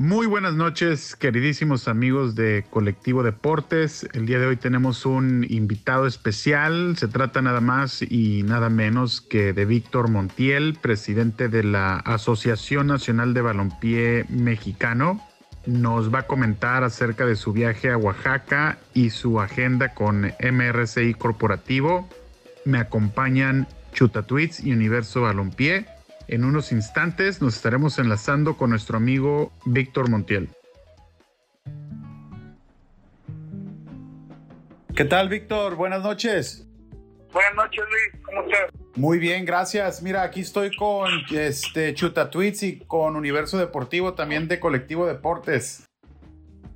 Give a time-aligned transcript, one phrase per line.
[0.00, 4.08] Muy buenas noches, queridísimos amigos de Colectivo Deportes.
[4.14, 6.96] El día de hoy tenemos un invitado especial.
[6.96, 12.86] Se trata nada más y nada menos que de Víctor Montiel, presidente de la Asociación
[12.86, 15.20] Nacional de Balompié Mexicano.
[15.66, 21.12] Nos va a comentar acerca de su viaje a Oaxaca y su agenda con MRCI
[21.12, 22.08] Corporativo.
[22.64, 25.99] Me acompañan Chuta Tweets y Universo Balompié.
[26.30, 30.48] En unos instantes nos estaremos enlazando con nuestro amigo Víctor Montiel.
[34.94, 35.74] ¿Qué tal, Víctor?
[35.74, 36.68] Buenas noches.
[37.32, 38.24] Buenas noches, Luis.
[38.24, 38.70] ¿Cómo estás?
[38.94, 40.02] Muy bien, gracias.
[40.02, 45.84] Mira, aquí estoy con este Chuta Tweets y con Universo Deportivo, también de Colectivo Deportes.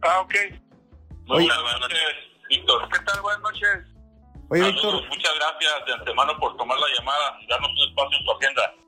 [0.02, 0.34] Ah, ok.
[1.28, 1.98] buenas noches,
[2.48, 2.88] Víctor.
[2.88, 3.20] ¿Qué tal?
[3.20, 3.68] Buenas noches.
[4.48, 4.94] Oye, Víctor.
[5.08, 8.83] Muchas gracias de antemano por tomar la llamada y darnos un espacio en tu agenda.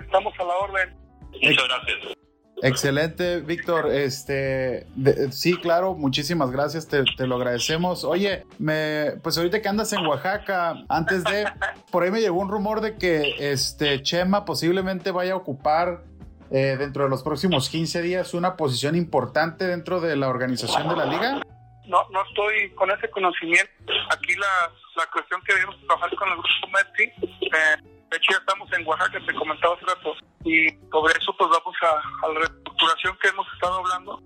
[0.00, 0.96] Estamos a la orden.
[1.42, 2.16] Muchas gracias.
[2.62, 3.90] Excelente, Víctor.
[3.90, 4.86] Este,
[5.32, 8.04] sí, claro, muchísimas gracias, te, lo agradecemos.
[8.04, 11.44] Oye, me, pues ahorita que andas en Oaxaca, antes de,
[11.90, 16.04] por ahí me llegó un rumor de que este Chema posiblemente vaya a ocupar
[16.52, 20.96] eh, dentro de los próximos 15 días una posición importante dentro de la organización de
[20.96, 21.42] la liga.
[21.86, 23.72] No, no estoy con ese conocimiento.
[24.10, 28.38] Aquí la, la cuestión que debemos trabajar con el grupo Messi, eh, de hecho, ya
[28.38, 33.16] estamos en Oaxaca, te comentaba hace rato, y sobre eso pues vamos a, la reestructuración
[33.16, 34.22] que hemos estado hablando.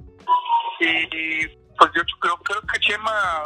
[0.81, 1.47] Y
[1.79, 3.45] pues yo creo, creo que Chema,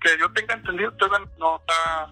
[0.00, 0.90] que yo tenga entendido,
[1.38, 2.10] no está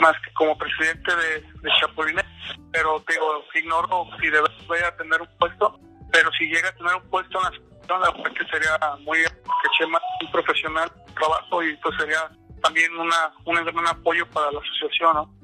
[0.00, 2.24] más que como presidente de, de Chapulines,
[2.72, 5.78] pero digo, ignoro si debe vaya a tener un puesto,
[6.10, 9.18] pero si llega a tener un puesto en la asociación, la verdad que sería muy
[9.18, 12.28] que Chema un profesional trabajo y pues sería
[12.62, 15.39] también una, un gran apoyo para la asociación, ¿no?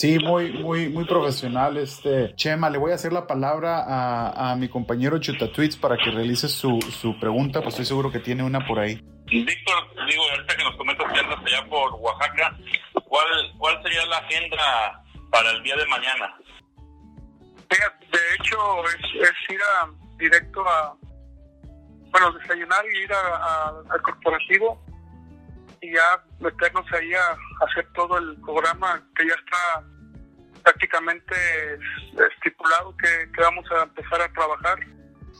[0.00, 1.76] Sí, muy, muy, muy profesional.
[1.76, 5.98] Este Chema, le voy a hacer la palabra a, a mi compañero Chuta Tweets para
[5.98, 8.94] que realice su, su pregunta, pues estoy seguro que tiene una por ahí.
[9.26, 12.56] Víctor, digo, ahorita que nos comentas que andas allá por Oaxaca,
[13.04, 16.34] ¿cuál, cuál sería la agenda para el día de mañana?
[17.68, 20.96] De hecho, es, es ir a, directo a,
[22.10, 24.82] bueno, desayunar y ir a, al corporativo
[25.80, 27.36] y ya meternos ahí a,
[27.66, 29.84] hacer todo el programa que ya está
[30.62, 31.34] prácticamente
[32.34, 34.78] estipulado que, vamos a empezar a trabajar.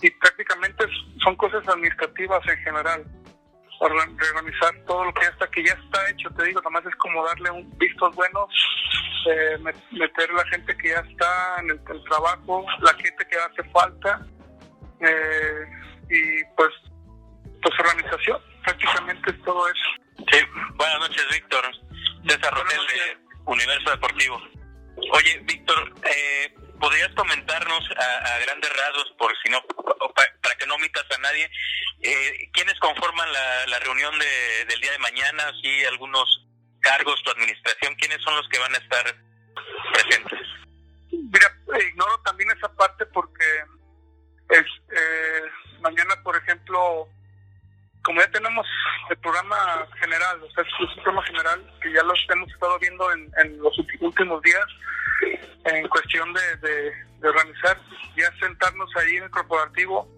[0.03, 0.85] Y prácticamente
[1.23, 3.05] son cosas administrativas en general.
[3.81, 7.25] Reorganizar todo lo que ya está que ya está hecho te digo nomás es como
[7.25, 8.47] darle un vistos buenos
[9.27, 9.57] eh,
[9.91, 14.27] meter la gente que ya está en el, trabajo la gente que hace falta
[15.01, 15.67] eh,
[16.11, 16.69] y pues
[17.63, 20.39] pues organización prácticamente es todo eso Sí,
[20.75, 21.65] buenas noches, Víctor.
[22.27, 24.41] César Rotel de Universo Deportivo.
[25.13, 31.05] Oye, Víctor, eh, ¿podrías comentarnos a, grandes rasgos, por si no, para que no omitas
[31.11, 31.51] a nadie,
[32.03, 35.53] eh, quiénes conforman la, reunión del día de mañana?
[35.63, 36.47] Si algunos
[36.81, 39.17] cargos, tu administración, ¿quiénes son los que van a estar
[39.95, 40.41] presentes?
[41.11, 41.57] Mira,
[41.89, 43.45] ignoro también esa parte porque
[44.51, 45.43] es, eh,
[45.81, 47.09] mañana, por ejemplo,
[48.03, 48.67] como ya tenemos
[49.11, 53.13] el programa general, o sea, es un programa general que ya lo hemos estado viendo
[53.13, 54.67] en, los últimos días,
[55.65, 57.79] en cuestión de, organizar,
[58.17, 60.09] ya sentarnos ahí en el corporativo,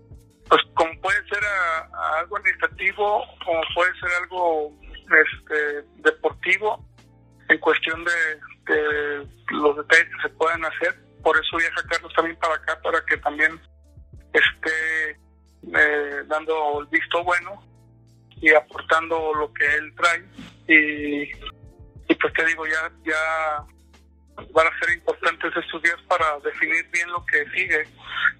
[0.49, 1.41] pues como puede ser
[2.19, 4.73] algo administrativo, como puede ser algo
[5.25, 6.87] este, deportivo,
[7.49, 10.97] en cuestión de, los detalles que se puedan hacer.
[11.23, 13.61] Por eso viaja Carlos también para acá, para que también
[14.33, 17.72] esté eh, dando el visto bueno
[18.43, 20.25] y aportando lo que él trae.
[20.69, 21.23] Y,
[22.13, 23.65] y pues te digo ya ya
[24.53, 27.87] van a ser importantes estos días para definir bien lo que sigue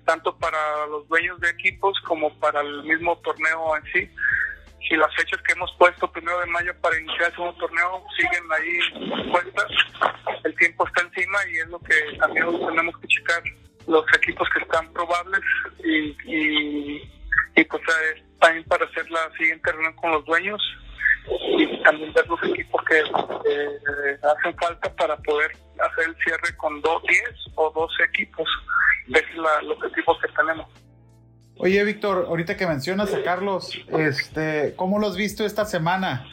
[0.05, 4.11] tanto para los dueños de equipos como para el mismo torneo en sí.
[4.89, 8.45] Si las fechas que hemos puesto primero de mayo para iniciar el segundo torneo siguen
[8.51, 9.71] ahí puestas
[10.45, 13.43] el tiempo está encima y es lo que también tenemos que checar
[13.87, 15.41] los equipos que están probables
[15.85, 17.13] y, y,
[17.55, 17.83] y pues
[18.41, 20.61] también para hacer la siguiente reunión con los dueños
[21.59, 26.81] y también ver los equipos que eh, hacen falta para poder hacer el cierre con
[26.81, 27.23] dos, 10
[27.55, 28.49] o 12 equipos.
[29.09, 30.67] Es los equipos que tenemos.
[31.59, 36.27] Oye, Víctor, ahorita que mencionas a Carlos, este, ¿cómo lo has visto esta semana?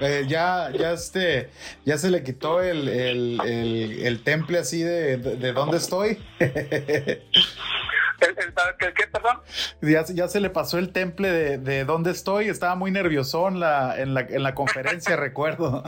[0.00, 1.50] Eh, ya, ya, este,
[1.84, 6.18] ya se le quitó el, el, temple así de, de, dónde estoy.
[8.20, 9.40] ¿El, qué, perdón?
[9.80, 12.48] Ya, ya, se le pasó el temple de, de dónde estoy.
[12.48, 15.82] Estaba muy nervioso en la, en la, en la conferencia, recuerdo.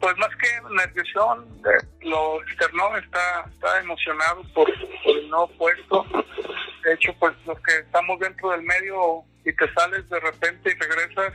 [0.00, 1.60] Pues más que nerviosón,
[2.02, 6.06] lo externo está, está emocionado por, el nuevo puesto.
[6.84, 10.80] De hecho, pues los que estamos dentro del medio y te sales de repente y
[10.80, 11.32] regresas,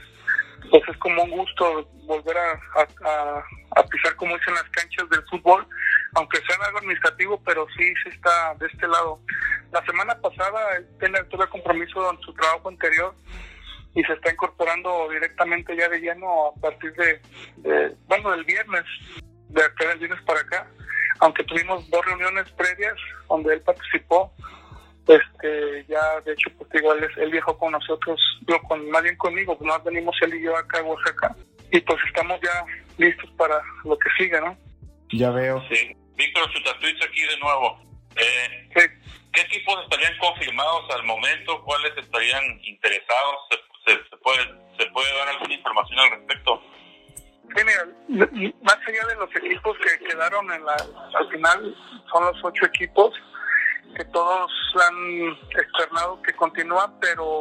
[0.70, 3.42] pues es como un gusto volver a,
[3.76, 5.68] a, pisar, como dicen las canchas del fútbol,
[6.16, 9.20] aunque sea algo administrativo, pero sí, sí está de este lado.
[9.72, 13.16] La semana pasada él tuve compromiso en su trabajo anterior
[13.96, 18.84] y se está incorporando directamente ya de lleno a partir de, bueno, del viernes,
[19.50, 20.68] de acá del viernes para acá,
[21.20, 22.96] aunque tuvimos dos reuniones previas
[23.30, 24.34] donde él participó,
[25.08, 29.58] este ya de hecho pues igual él viajó con nosotros yo con más bien conmigo
[29.58, 31.36] pues más venimos él y yo acá a Oaxaca
[31.72, 32.64] y pues estamos ya
[32.98, 34.58] listos para lo que siga no
[35.12, 35.62] ya veo.
[35.70, 37.80] Sí Víctor Chutatuitz aquí de nuevo
[38.16, 38.70] eh,
[39.34, 41.62] ¿qué equipos estarían confirmados al momento?
[41.64, 43.36] ¿cuáles estarían interesados?
[43.86, 44.44] ¿Se, se, puede,
[44.78, 46.62] ¿se puede dar alguna información al respecto?
[47.56, 48.28] Sí, mira,
[48.62, 51.76] más allá de los equipos que quedaron en la, al final,
[52.12, 53.14] son los ocho equipos
[53.96, 54.52] que todos
[54.82, 57.40] han externado que continúan, pero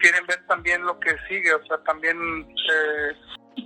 [0.00, 2.16] quieren ver también lo que sigue, o sea, también
[2.50, 3.16] eh,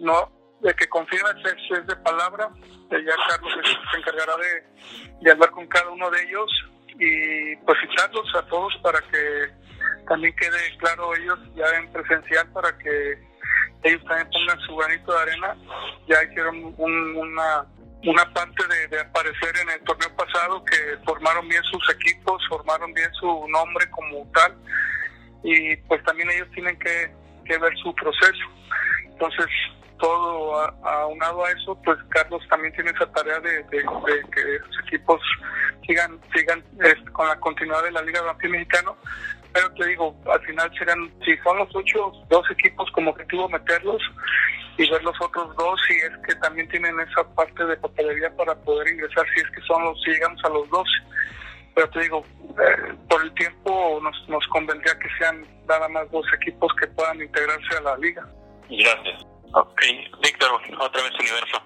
[0.00, 0.30] no
[0.62, 2.48] de que confirmes es, es de palabra,
[2.90, 3.52] ya Carlos
[3.92, 6.50] se encargará de, de hablar con cada uno de ellos
[6.98, 9.50] y pues citarlos a todos para que
[10.06, 13.18] también quede claro ellos ya en presencial para que
[13.82, 15.56] ellos también pongan su granito de arena.
[16.06, 17.66] Ya hicieron una
[18.04, 23.12] una parte de, aparecer en el torneo pasado, que formaron bien sus equipos, formaron bien
[23.14, 24.56] su nombre como tal,
[25.44, 27.10] y pues también ellos tienen que,
[27.46, 28.46] ver su proceso.
[29.04, 29.46] Entonces,
[30.02, 35.20] todo aunado a, eso, pues Carlos también tiene esa tarea de, que los equipos
[35.86, 38.96] sigan sigan este, con la continuidad de la Liga de Balompié Mexicano.
[39.52, 44.02] Pero te digo, al final serán, si son los ocho, dos equipos como objetivo meterlos,
[44.76, 48.56] y ver los otros dos si es que también tienen esa parte de papelería para
[48.56, 50.88] poder ingresar, si es que son los, si llegamos a los dos.
[51.76, 56.26] Pero te digo, eh, por el tiempo nos, nos convendría que sean nada más dos
[56.34, 58.26] equipos que puedan integrarse a la liga.
[58.68, 59.31] Gracias.
[59.54, 59.82] Ok,
[60.22, 61.62] Víctor, otra vez Universo.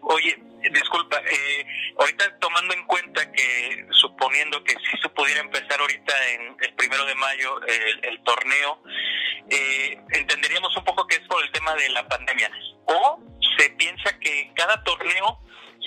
[0.00, 0.38] Oye,
[0.72, 1.66] disculpa, eh,
[1.98, 7.04] ahorita tomando en cuenta que suponiendo que si se pudiera empezar ahorita en el primero
[7.04, 8.82] de mayo el, torneo,
[9.50, 12.50] eh, entenderíamos un poco que es por el tema de la pandemia.
[12.86, 13.20] O
[13.58, 15.38] se piensa que cada torneo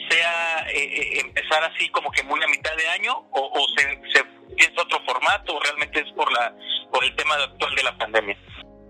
[0.10, 4.24] sea eh, empezar así como que muy a mitad de año o, o se, se
[4.56, 6.54] piensa otro formato o realmente es por la
[6.92, 8.38] por el tema actual de la pandemia.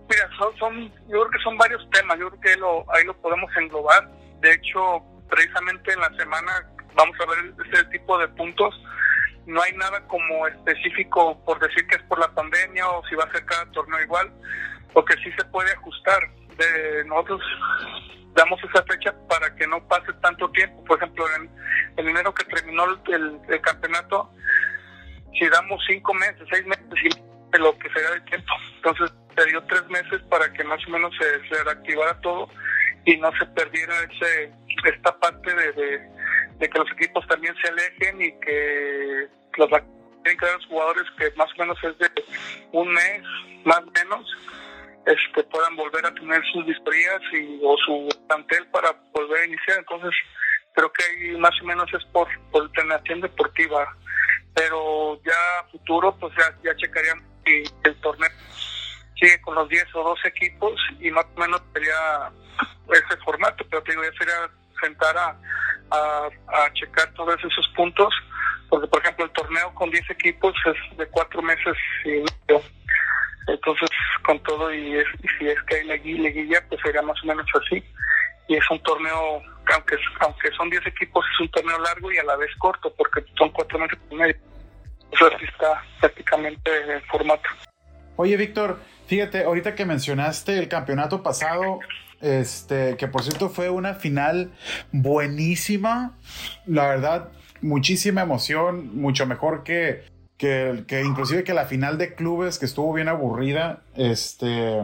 [0.10, 0.28] Mira,
[0.58, 4.10] son, yo creo que son varios temas, yo creo que lo, ahí lo podemos englobar.
[4.40, 8.74] De hecho, precisamente en la semana vamos a ver ese tipo de puntos.
[9.46, 13.26] No hay nada como específico por decir que es por la pandemia o si va
[13.26, 14.32] a ser cada torneo igual,
[14.94, 16.20] porque sí se puede ajustar.
[16.58, 17.42] De, nosotros
[18.34, 20.84] damos esa fecha para que no pase tanto tiempo.
[20.86, 21.50] Por ejemplo, en,
[21.98, 24.32] el enero que terminó el, el, campeonato,
[25.38, 26.86] si damos cinco meses, seis meses,
[27.60, 28.54] lo que sería de tiempo.
[28.76, 32.50] Entonces, se dio tres meses para que más o menos se, reactivara todo
[33.06, 34.52] y no se perdiera ese
[34.86, 39.28] esta parte de, que los equipos también se alejen y que
[39.58, 39.70] los
[40.24, 42.10] tienen que los jugadores que más o menos es de
[42.72, 43.22] un mes
[43.66, 44.26] más o menos
[45.06, 49.80] este puedan volver a tener sus victorias y o su plantel para volver a iniciar.
[49.80, 50.12] Entonces
[50.74, 53.96] creo que ahí más o menos es por por alternación deportiva.
[54.54, 58.30] Pero ya futuro pues ya ya checarían el torneo
[59.20, 62.32] sigue con los 10 o 12 equipos y más o menos sería
[62.92, 64.50] ese formato, pero te digo, ya sería
[64.82, 65.36] sentar a,
[65.92, 68.14] a, checar todos esos puntos,
[68.70, 72.64] porque por ejemplo el torneo con 10 equipos es de cuatro meses y medio.
[73.48, 73.90] Entonces,
[74.24, 75.04] con todo, y,
[75.38, 77.84] si es que hay liguilla, pues sería más o menos así.
[78.48, 79.42] Y es un torneo,
[79.74, 83.24] aunque, aunque son 10 equipos, es un torneo largo y a la vez corto, porque
[83.38, 84.36] son cuatro meses y medio.
[85.12, 87.50] Eso así está prácticamente el formato.
[88.20, 91.80] Oye, Víctor, Fíjate, ahorita que mencionaste el campeonato pasado,
[92.22, 94.52] este, que por cierto fue una final
[94.92, 96.16] buenísima,
[96.68, 97.30] la verdad,
[97.62, 100.04] muchísima emoción, mucho mejor que,
[100.38, 104.82] que, que inclusive que la final de clubes, que estuvo bien aburrida, este,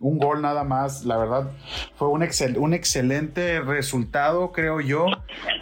[0.00, 1.50] un gol nada más, la verdad,
[1.96, 5.06] fue un, excel, un excelente resultado, creo yo,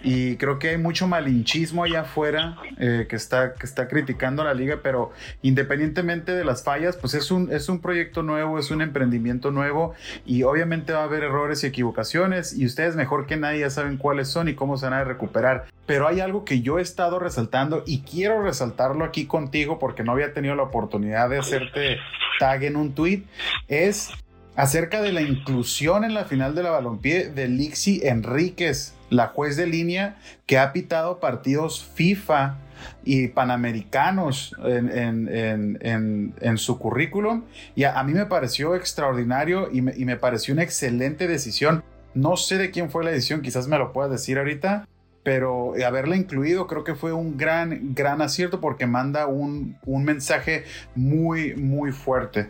[0.02, 4.46] y creo que hay mucho malinchismo allá afuera eh, que, está, que está criticando a
[4.46, 5.12] la liga, pero
[5.42, 9.94] independientemente de las fallas, pues es un, es un proyecto nuevo, es un emprendimiento nuevo,
[10.26, 13.96] y obviamente va a haber errores y equivocaciones, y ustedes mejor que nadie ya saben
[13.96, 15.66] cuáles son y cómo se van a recuperar.
[15.86, 20.12] Pero hay algo que yo he estado resaltando y quiero resaltarlo aquí contigo porque no
[20.12, 21.98] había tenido la oportunidad de hacerte
[22.38, 23.24] tag en un tweet,
[23.68, 24.10] es
[24.56, 29.56] acerca de la inclusión en la final de la balompié de Lixi Enríquez, la juez
[29.56, 30.16] de línea
[30.46, 32.56] que ha pitado partidos FIFA
[33.04, 37.44] y panamericanos en, su currículum.
[37.74, 41.84] Y a, mí me pareció extraordinario y me, y me pareció una excelente decisión.
[42.14, 44.88] No sé de quién fue la decisión, quizás me lo puedas decir ahorita,
[45.22, 50.64] pero haberla incluido creo que fue un gran, gran acierto porque manda un, un mensaje
[50.94, 52.48] muy, muy fuerte.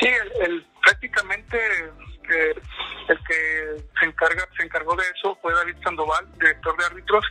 [0.00, 0.08] Sí,
[0.40, 1.58] el, prácticamente
[2.30, 2.54] eh,
[3.08, 7.24] el que se encarga se encargó de eso fue David Sandoval, director de árbitros,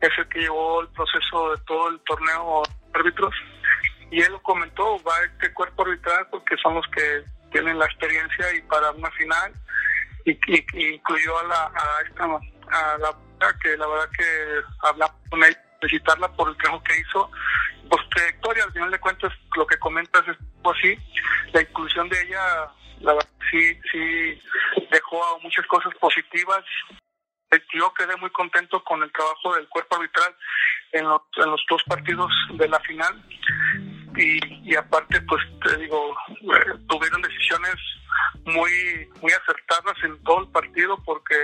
[0.00, 3.34] es el que llevó el proceso de todo el torneo árbitros.
[4.10, 8.54] Y él lo comentó, va este cuerpo arbitral porque son los que tienen la experiencia
[8.54, 9.52] y para una final.
[10.26, 13.14] Y, y, incluyó a la a esta a la
[13.62, 17.30] que la verdad que habla con ella, felicitarla por el trabajo que hizo,
[17.88, 20.98] por su trayectoria, al final de cuentas lo que comentas es así,
[21.52, 24.40] la inclusión de ella, la verdad sí, sí
[24.90, 26.64] dejó muchas cosas positivas.
[27.72, 30.34] Yo quedé muy contento con el trabajo del cuerpo arbitral
[30.92, 33.22] en los, en los dos partidos de la final
[34.16, 37.76] y, y aparte pues te digo eh, tuvieron decisiones
[38.46, 41.34] muy muy acertadas en todo el partido porque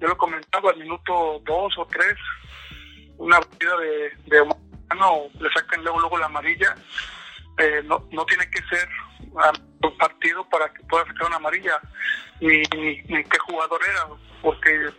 [0.00, 2.16] yo lo comentaba al minuto dos o tres
[3.22, 4.46] una partida de, de
[4.98, 6.74] no le sacan luego luego la amarilla
[7.58, 8.88] eh, no no tiene que ser
[9.82, 11.80] un partido para que pueda sacar una amarilla
[12.40, 14.06] ni, ni, qué jugador era
[14.42, 14.90] porque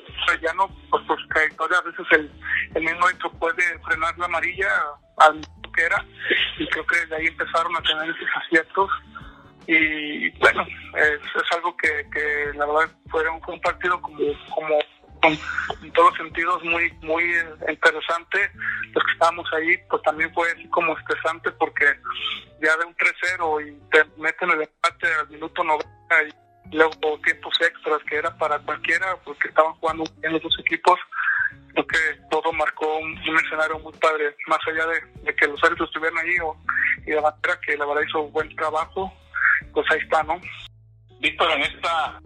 [0.42, 2.32] ya no pues por trayectoria a veces el,
[2.76, 3.06] el mismo
[3.40, 4.70] puede frenar la amarilla
[5.18, 5.42] al
[5.76, 6.04] que era
[6.58, 8.90] y creo que de ahí empezaron a tener esos aciertos
[9.68, 10.66] y bueno,
[10.98, 14.20] es, es algo que, que, la verdad fue un, fue un partido como,
[14.54, 14.78] como
[15.24, 17.24] en todos los sentidos muy muy
[17.68, 18.52] interesante.
[18.94, 21.86] Los que estábamos ahí, pues también fue así como estresante porque
[22.62, 25.88] ya de un 3-0 y te meten el empate al minuto 90
[26.72, 31.00] y luego tiempos extras que era para cualquiera porque estaban jugando bien los dos equipos.
[31.74, 31.98] Creo que
[32.30, 36.56] todo marcó un, escenario muy padre, más allá de, que los árbitros estuvieran ahí o,
[37.06, 39.12] y de Bandera que la verdad hizo un buen trabajo
[39.74, 40.40] pues ahí está, ¿no?
[41.20, 42.20] Víctor, en esta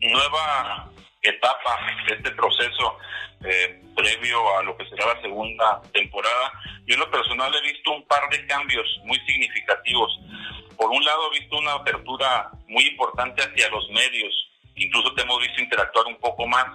[0.00, 0.90] nueva
[1.24, 2.98] etapa, este proceso
[3.44, 6.52] eh, previo a lo que será la segunda temporada,
[6.86, 10.20] yo en lo personal he visto un par de cambios muy significativos.
[10.76, 14.32] Por un lado, he visto una apertura muy importante hacia los medios,
[14.76, 16.66] incluso te hemos visto interactuar un poco más,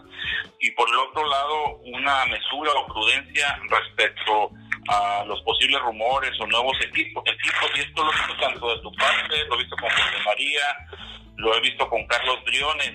[0.59, 4.51] y por el otro lado, una mesura o prudencia respecto
[4.89, 8.81] a los posibles rumores o nuevos equipos, equipos y esto lo he visto tanto de
[8.81, 10.63] tu parte, lo he visto con José María,
[11.35, 12.93] lo he visto con Carlos Briones.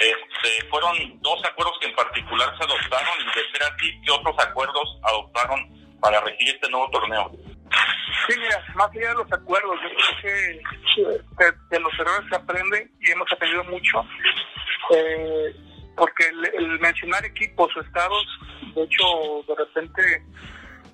[0.00, 4.34] Este, fueron dos acuerdos que en particular se adoptaron y de ser así, ¿qué otros
[4.38, 7.30] acuerdos adoptaron para regir este nuevo torneo?
[8.28, 12.90] Sí, mira, más allá de los acuerdos, yo creo que de, los errores se aprende
[13.00, 14.04] y hemos aprendido mucho,
[14.94, 15.54] eh,
[15.96, 18.26] porque el, el mencionar equipos o estados,
[18.74, 19.04] de hecho,
[19.46, 20.22] de repente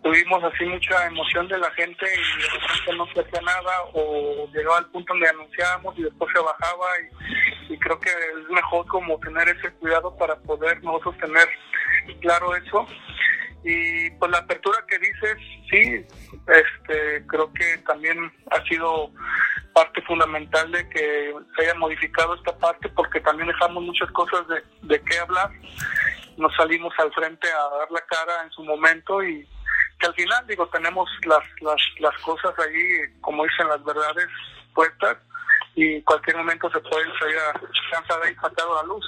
[0.02, 4.48] tuvimos así mucha emoción de la gente y de repente no se hacía nada o
[4.52, 6.86] llegaba al punto donde anunciábamos y después se bajaba
[7.68, 11.48] y, creo que es mejor como tener ese cuidado para poder nosotros tener
[12.20, 12.86] claro eso.
[13.62, 15.36] Y pues la apertura que dices
[15.70, 16.06] sí
[16.48, 19.10] este creo que también ha sido
[19.72, 24.62] parte fundamental de que se haya modificado esta parte porque también dejamos muchas cosas de,
[24.82, 25.50] de qué hablar.
[26.36, 29.46] Nos salimos al frente a dar la cara en su momento y
[30.00, 34.28] que al final, digo, tenemos las, las, las cosas ahí, como dicen las verdades
[34.74, 35.18] puestas,
[35.74, 37.52] y cualquier momento se pueden salir a
[38.30, 39.04] y a la luz.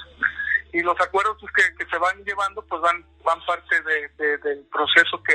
[0.72, 4.64] Y los acuerdos pues, que, que se van llevando, pues van, van parte de, del
[4.70, 5.34] proceso que,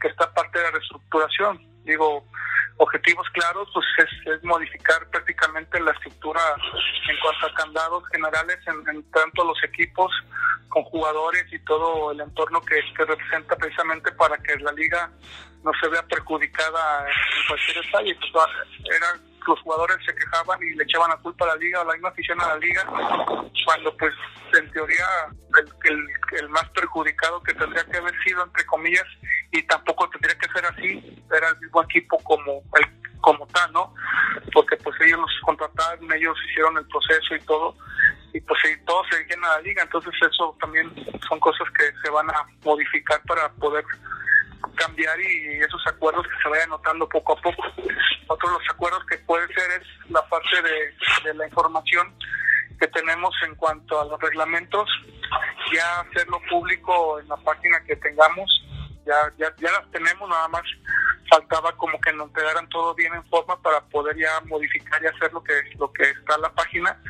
[0.00, 1.71] que está parte de la reestructuración.
[1.84, 2.24] Digo,
[2.76, 6.40] objetivos claros, pues es, modificar prácticamente la estructura
[7.08, 10.10] en cuanto a candados generales en, tanto los equipos
[10.68, 15.10] con jugadores y todo el entorno que, que, representa precisamente para que la liga
[15.62, 18.18] no se vea perjudicada en cualquier detalle.
[18.32, 18.46] Pues,
[18.96, 21.92] eran los jugadores se quejaban y le echaban la culpa a la liga o la
[21.94, 22.84] misma afición a la liga,
[23.64, 24.14] cuando pues
[24.58, 25.06] en teoría
[25.84, 26.08] el,
[26.38, 29.06] el, más perjudicado que tendría que haber sido, entre comillas,
[29.50, 33.94] y tampoco tendría que ser así, era el mismo equipo como el como tal, ¿no?
[34.52, 37.74] Porque pues ellos nos contrataron, ellos hicieron el proceso y todo,
[38.34, 40.92] y pues todo se llena a la liga, entonces eso también
[41.28, 43.84] son cosas que se van a modificar para poder
[44.76, 47.62] cambiar y esos acuerdos que se vayan notando poco a poco.
[48.28, 52.14] Otro de los acuerdos que puede ser es la parte de, la información
[52.78, 54.88] que tenemos en cuanto a los reglamentos,
[55.72, 58.50] ya hacerlo público en la página que tengamos,
[59.06, 60.62] ya, ya, ya las tenemos, nada más
[61.30, 65.32] faltaba como que nos quedaran todo bien en forma para poder ya modificar y hacer
[65.32, 67.00] lo que, lo que está en la página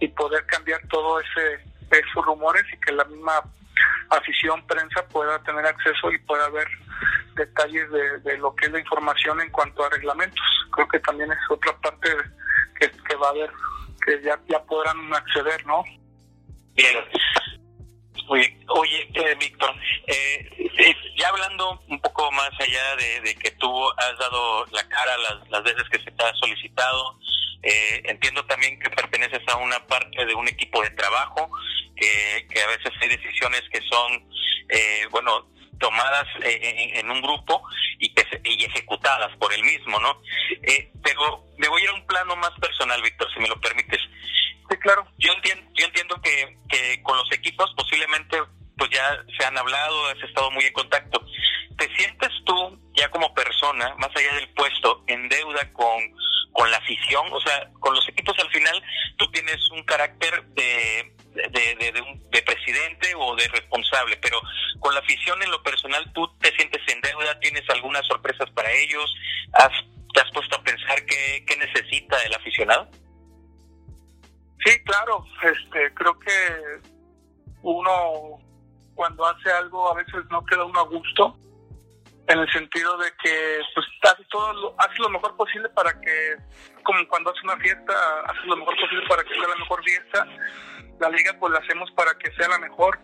[0.00, 3.42] y poder cambiar todo ese esos rumores y que la misma
[4.10, 6.66] afición, prensa pueda tener acceso y pueda ver
[7.34, 10.44] detalles de, lo que es la información en cuanto a reglamentos.
[10.72, 12.10] Creo que también es otra parte
[12.78, 13.50] que, que va a haber,
[14.04, 15.84] que ya, ya podrán acceder, ¿no?
[16.74, 16.96] Bien.
[18.32, 19.74] Oye, oye eh, Víctor,
[20.06, 25.18] eh, eh, ya hablando un poco más allá de, que tú has dado la cara
[25.18, 27.18] las, las veces que se te ha solicitado,
[28.04, 31.50] entiendo también que perteneces a una parte de un equipo de trabajo,
[31.96, 34.24] que, a veces hay decisiones que son,
[35.10, 35.48] bueno,
[35.80, 37.64] tomadas en, un grupo
[37.98, 40.22] y, que y ejecutadas por el mismo, ¿no?
[41.02, 44.00] pero me voy a ir a un plano más personal, Víctor, si me lo permites.
[44.70, 45.04] Sí, claro.
[45.18, 48.38] Yo entiendo, yo entiendo que, que con los equipos posiblemente
[48.80, 51.22] pues ya se han hablado, has estado muy en contacto.
[51.76, 56.00] ¿Te sientes tú ya como persona, más allá del puesto, en deuda con,
[56.52, 57.26] con la afición?
[57.30, 58.82] O sea, con los equipos al final
[59.18, 64.40] tú tienes un carácter de, de, de, de, presidente o de responsable, pero
[64.78, 68.72] con la afición en lo personal tú te sientes en deuda, tienes algunas sorpresas para
[68.72, 69.14] ellos,
[69.52, 69.72] ¿Has,
[70.14, 72.90] ¿te has puesto a pensar qué, qué necesita el aficionado?
[74.64, 76.80] Sí, claro, este, creo que
[77.62, 78.38] uno
[78.94, 81.36] cuando hace algo a veces no queda uno a gusto,
[82.30, 86.36] en el sentido de que pues hace todo lo, hace lo mejor posible para que,
[86.84, 87.92] como cuando hace una fiesta,
[88.26, 90.26] hace lo mejor posible para que sea la mejor fiesta.
[91.00, 93.00] La liga pues la hacemos para que sea la mejor.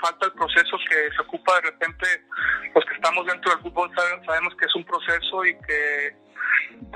[0.00, 2.06] Falta el proceso que se ocupa de repente,
[2.74, 6.22] los que estamos dentro del fútbol sabemos que es un proceso y que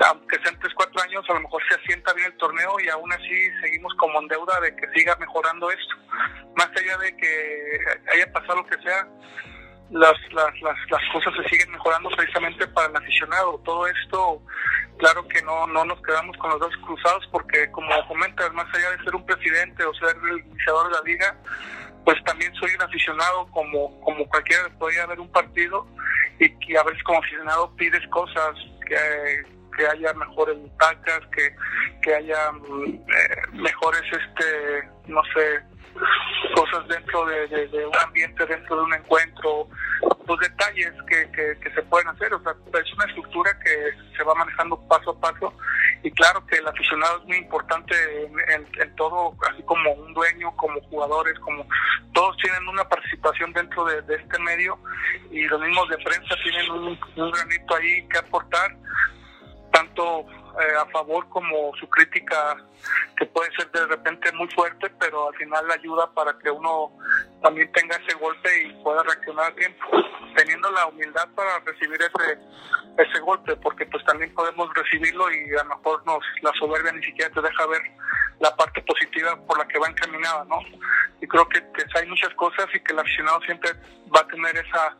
[0.05, 3.11] aunque sean 3, 4 años, a lo mejor se asienta bien el torneo y aún
[3.11, 5.95] así seguimos como en deuda de que siga mejorando esto.
[6.55, 7.79] Más allá de que
[8.13, 9.07] haya pasado lo que sea,
[9.89, 13.59] las, las, las, las cosas se siguen mejorando precisamente para el aficionado.
[13.63, 14.41] Todo esto,
[14.97, 18.91] claro que no, no nos quedamos con los dos cruzados porque, como comentas, más allá
[18.91, 21.37] de ser un presidente o ser el iniciador de la liga,
[22.07, 25.85] pues también soy un aficionado como, como cualquiera podría haber un partido
[26.39, 28.55] y que a veces como aficionado pides cosas
[28.87, 29.43] que,
[29.75, 31.53] que haya mejores butacas, que,
[32.01, 35.61] que haya mm, eh, mejores, este no sé,
[36.55, 39.67] cosas dentro de, un ambiente, dentro de un encuentro,
[40.27, 42.33] los detalles que, que, se pueden hacer.
[42.33, 45.53] O sea, es una estructura que se va manejando paso a paso
[46.03, 47.95] y claro que el aficionado es muy importante
[48.53, 51.65] en, todo, así como un dueño, como jugadores, como
[52.13, 54.77] todos tienen una participación dentro de, este medio
[55.31, 58.75] y los mismos de prensa tienen un granito ahí que aportar
[59.71, 60.25] tanto
[60.59, 62.57] eh, a favor como su crítica
[63.15, 66.91] que puede ser de repente muy fuerte, pero al final ayuda para que uno
[67.43, 69.85] también tenga ese golpe y pueda reaccionar a tiempo,
[70.35, 72.39] teniendo la humildad para recibir ese
[72.97, 77.03] ese golpe, porque pues también podemos recibirlo y a lo mejor nos la soberbia ni
[77.03, 77.81] siquiera te deja ver
[78.39, 80.59] la parte positiva por la que va encaminada, ¿no?
[81.21, 81.61] Y creo que,
[81.95, 83.71] hay muchas cosas y que el aficionado siempre
[84.15, 84.97] va a tener esa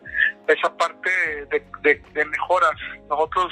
[0.48, 1.10] esa parte
[1.50, 2.76] de mejoras.
[3.10, 3.52] Nosotros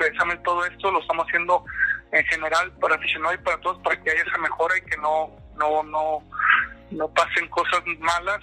[0.00, 1.62] precisamente todo esto lo estamos haciendo
[2.10, 5.30] en general para aficionados y para todos para que haya esa mejora y que no
[5.56, 6.24] no no
[6.90, 8.40] no pasen cosas malas.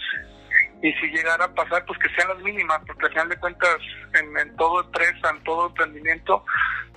[0.83, 3.77] Y si llegara a pasar pues que sean las mínimas porque al final de cuentas
[4.13, 6.45] en, en todo empresa en todo emprendimiento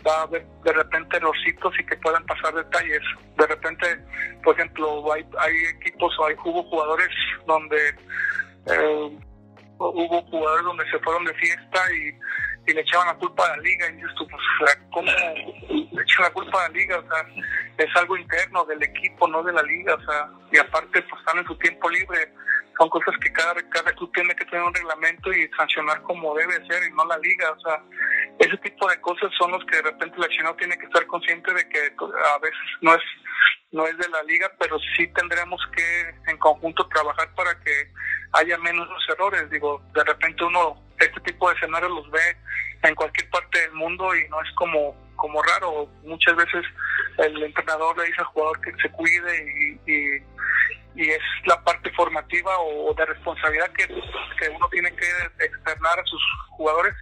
[0.07, 3.01] va a haber de repente errorcitos y que puedan pasar detalles.
[3.38, 3.87] De repente
[4.44, 7.09] por ejemplo hay, hay equipos o hay hubo jugadores
[7.46, 7.88] donde
[8.66, 9.18] eh,
[9.79, 12.12] hubo jugadores donde se fueron de fiesta y
[12.66, 14.42] y le echaban la culpa a la liga y tú, pues,
[14.92, 16.99] ¿cómo le echan la culpa a la liga?
[16.99, 17.27] O sea,
[17.79, 21.38] es algo interno del equipo, no de la liga, o sea, y aparte pues están
[21.38, 22.33] en su tiempo libre,
[22.81, 26.55] son cosas que cada, cada club tiene que tener un reglamento y sancionar como debe
[26.66, 27.83] ser y no la liga, o sea,
[28.38, 31.53] ese tipo de cosas son los que de repente el accionado tiene que estar consciente
[31.53, 33.03] de que a veces no es
[33.73, 37.71] no es de la liga, pero sí tendremos que en conjunto trabajar para que
[38.33, 39.49] haya menos errores.
[39.51, 42.37] Digo, de repente uno este tipo de escenarios los ve
[42.83, 45.88] en cualquier parte del mundo y no es como, como raro.
[46.03, 46.64] Muchas veces
[47.19, 50.23] el entrenador le dice al jugador que se cuide y, y,
[50.96, 55.07] es la parte formativa o de responsabilidad que, que uno tiene que
[55.44, 56.94] externar a sus jugadores,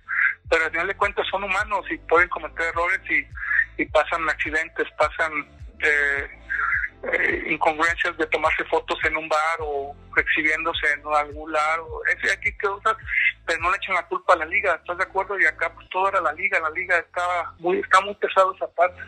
[0.49, 4.87] pero al final de cuentas son humanos y pueden cometer errores y, y pasan accidentes,
[4.97, 5.33] pasan...
[5.81, 6.39] Eh,
[7.05, 12.51] eh, incongruencias de tomarse fotos en un bar o exhibiéndose en algún lado, ese aquí
[12.59, 12.97] que usas,
[13.47, 15.39] pero no le echan la culpa a la liga, ¿estás de acuerdo?
[15.39, 18.67] Y acá pues todo era la liga, la liga estaba muy, está muy pesado esa
[18.73, 19.01] parte.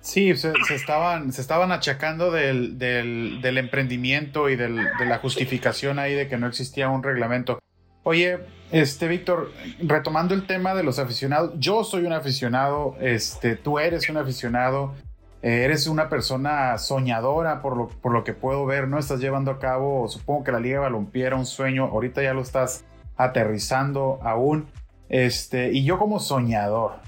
[0.00, 5.98] Sí, se, estaban, se estaban achacando del, del, del emprendimiento y del, de la justificación
[5.98, 7.58] ahí de que no existía un reglamento.
[8.04, 8.38] Oye,
[8.70, 14.08] este Víctor, retomando el tema de los aficionados, yo soy un aficionado, este, tú eres
[14.08, 14.94] un aficionado,
[15.42, 18.98] eh, eres una persona soñadora por lo, por lo que puedo ver, ¿no?
[18.98, 22.40] Estás llevando a cabo, supongo que la Liga Balompié era un sueño, ahorita ya lo
[22.40, 22.84] estás
[23.16, 24.68] aterrizando aún.
[25.08, 27.00] Este, y yo como soñador,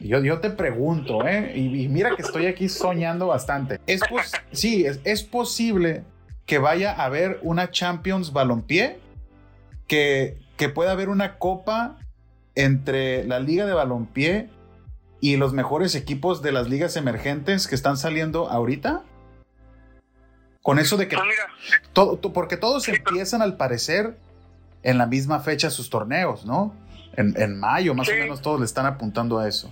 [0.00, 1.52] yo, yo te pregunto, ¿eh?
[1.56, 3.80] Y, mira que estoy aquí soñando bastante.
[3.86, 4.00] ¿Es
[4.52, 6.04] sí, es, es, posible
[6.46, 9.00] que vaya a haber una Champions Balompié,
[9.86, 11.98] que, que pueda haber una copa
[12.54, 14.50] entre la Liga de Balompié
[15.20, 19.02] y los mejores equipos de las ligas emergentes que están saliendo ahorita?
[20.62, 21.16] Con eso de que...
[21.16, 21.26] Pues
[21.92, 24.16] todo, porque todos empiezan al parecer
[24.82, 26.74] en la misma fecha sus torneos, ¿no?
[27.16, 29.70] En, en mayo más o menos todos le están apuntando a eso.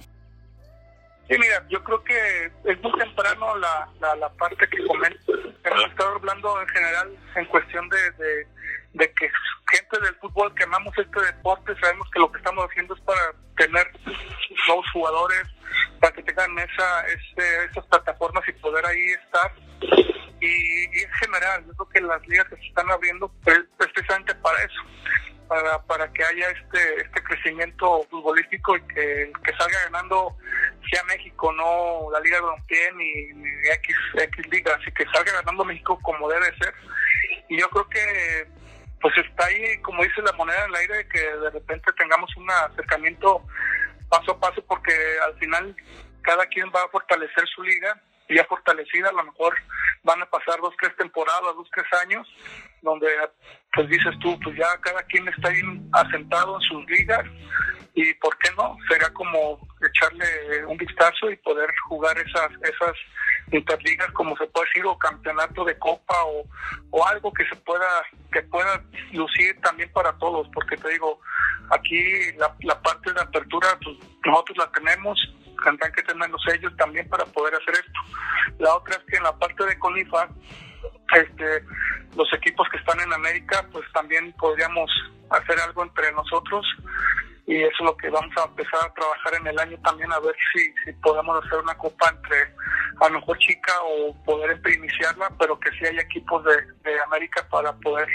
[1.28, 5.32] Sí, mira, yo creo que es muy temprano la, la, parte que comento.
[5.64, 8.46] Hemos estado hablando en general en cuestión de, de,
[8.92, 9.28] de, que
[9.72, 13.32] gente del fútbol que amamos este deporte, sabemos que lo que estamos haciendo es para
[13.56, 13.90] tener
[14.68, 15.42] nuevos jugadores,
[16.00, 19.52] para que tengan esa, ese, esas plataformas y poder ahí estar.
[20.40, 24.62] Y, en general, yo creo que las ligas que se están abriendo es precisamente para
[24.62, 24.80] eso
[25.48, 30.36] para, para que haya este este crecimiento futbolístico y que, que salga ganando
[30.90, 35.32] sea México, no la Liga de Balompié ni, ni, X, X Liga, así que salga
[35.32, 36.74] ganando México como debe ser.
[37.48, 38.46] Y yo creo que
[39.00, 42.50] pues está ahí, como dice la moneda en el aire, que de repente tengamos un
[42.50, 43.42] acercamiento
[44.08, 44.92] paso a paso, porque
[45.24, 45.76] al final
[46.22, 49.54] cada quien va a fortalecer su liga ya fortalecida, a lo mejor
[50.02, 52.26] van a pasar dos, tres temporadas, dos, tres años,
[52.82, 53.06] donde
[53.76, 57.24] pues dices tú, pues ya cada quien está bien asentado en sus ligas
[57.94, 62.94] y por qué no, será como echarle un vistazo y poder jugar esas, esas
[63.52, 66.44] interligas como se puede decir o campeonato de copa o,
[66.90, 67.86] o algo que se pueda
[68.32, 71.20] que pueda lucir también para todos porque te digo
[71.70, 75.16] aquí la, la parte de apertura pues nosotros la tenemos
[75.62, 78.00] tendrán que tenerlos ellos también para poder hacer esto.
[78.58, 80.28] La otra es que en la parte de CONIFA,
[81.14, 81.65] este, los
[82.86, 84.88] están en América, pues también podríamos
[85.30, 86.64] hacer algo entre nosotros
[87.56, 90.20] y eso es lo que vamos a empezar a trabajar en el año también a
[90.20, 92.54] ver si, si podemos hacer una copa entre
[93.00, 97.46] a lo mejor chica o poder iniciarla, pero que sí haya equipos de, de América
[97.50, 98.08] para poder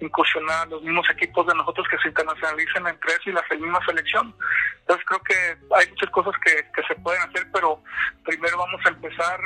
[0.00, 4.34] incursionar los mismos equipos de nosotros que se internacionalicen entre eso y la misma selección.
[4.80, 7.82] Entonces creo que hay muchas cosas que, que se pueden hacer, pero
[8.24, 9.40] primero vamos a empezar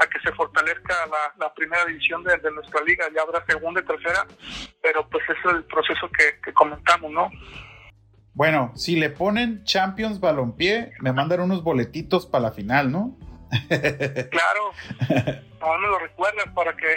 [0.00, 0.94] a, que se fortalezca
[1.38, 4.26] la, primera división de, nuestra liga, ya habrá segunda y tercera,
[4.82, 7.30] pero pues es el proceso que comentamos, ¿no?
[8.34, 13.16] Bueno, si le ponen Champions Balompié, me mandan unos boletitos para la final, ¿no?
[14.30, 14.72] claro,
[15.60, 16.96] no me lo recuerdas para que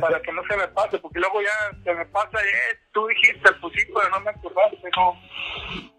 [0.00, 3.48] para que no se me pase, porque luego ya se me pasa, eh, tú dijiste
[3.48, 5.14] el pusito, pero no me acordaste, no.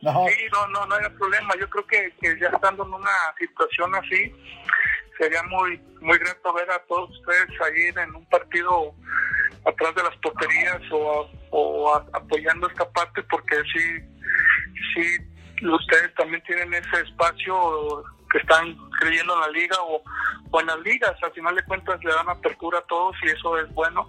[0.01, 0.27] no.
[0.27, 1.53] Sí, no, no, no hay problema.
[1.57, 4.35] Yo creo que, que ya estando en una situación así,
[5.17, 8.93] sería muy muy grato ver a todos ustedes ahí en un partido
[9.65, 14.14] atrás de las porterías o, o apoyando esta parte, porque sí
[14.93, 20.03] sí ustedes también tienen ese espacio que están creyendo en la liga o,
[20.51, 23.57] o en las ligas, al final de cuentas le dan apertura a todos y eso
[23.57, 24.07] es bueno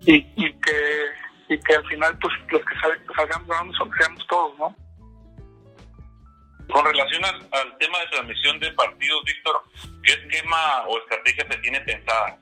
[0.00, 2.74] y, y que y que al final pues los que
[3.14, 4.76] salgamos ganando seamos todos, ¿no?
[6.72, 9.62] Con relación al, tema de transmisión de partidos, Víctor,
[10.02, 12.38] ¿qué esquema o estrategia se tiene pensada?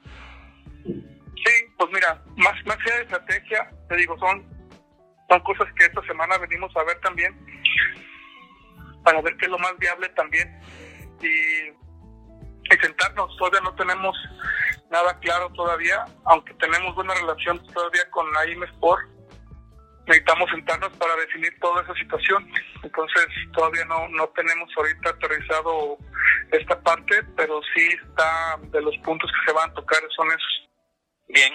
[0.84, 4.46] Sí, pues mira, más, más que de estrategia, te digo, son
[5.32, 7.34] son cosas que esta semana venimos a ver también,
[9.02, 10.60] para ver qué es lo más viable también.
[11.22, 11.82] Y,
[12.80, 14.16] sentarnos, todavía no tenemos
[14.90, 19.08] nada claro todavía, aunque tenemos buena relación todavía con la Sport,
[20.06, 22.50] necesitamos sentarnos para definir toda esa situación.
[22.82, 25.98] Entonces todavía no, no tenemos ahorita aterrizado
[26.50, 30.68] esta parte, pero sí está de los puntos que se van a tocar son esos.
[31.28, 31.52] Bien,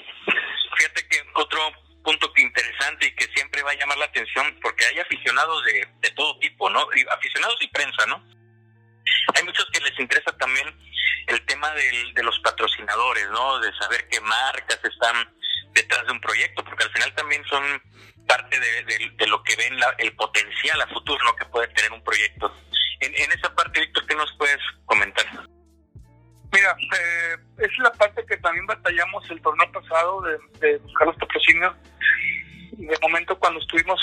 [0.77, 1.59] fíjate que otro
[2.07, 6.09] punto interesante y que siempre va a llamar la atención porque hay aficionados de, de
[6.11, 6.87] todo tipo, ¿no?
[6.95, 8.23] Y aficionados y prensa, ¿no?
[9.35, 10.73] Hay muchos que les interesa también
[11.27, 13.59] el tema del, de los patrocinadores, ¿no?
[13.59, 15.35] De saber qué marcas están
[15.73, 17.81] detrás de un proyecto, porque al final también son
[18.25, 21.35] parte de, de, lo que ven la, el potencial a futuro ¿no?
[21.35, 22.55] que puede tener un proyecto.
[23.01, 25.25] En, en esa parte, Víctor, ¿qué nos puedes comentar?
[26.57, 30.23] Mira, eh, es la parte que también batallamos el torneo pasado
[30.59, 31.75] de, buscar los patrocinios.
[32.71, 34.01] De momento cuando estuvimos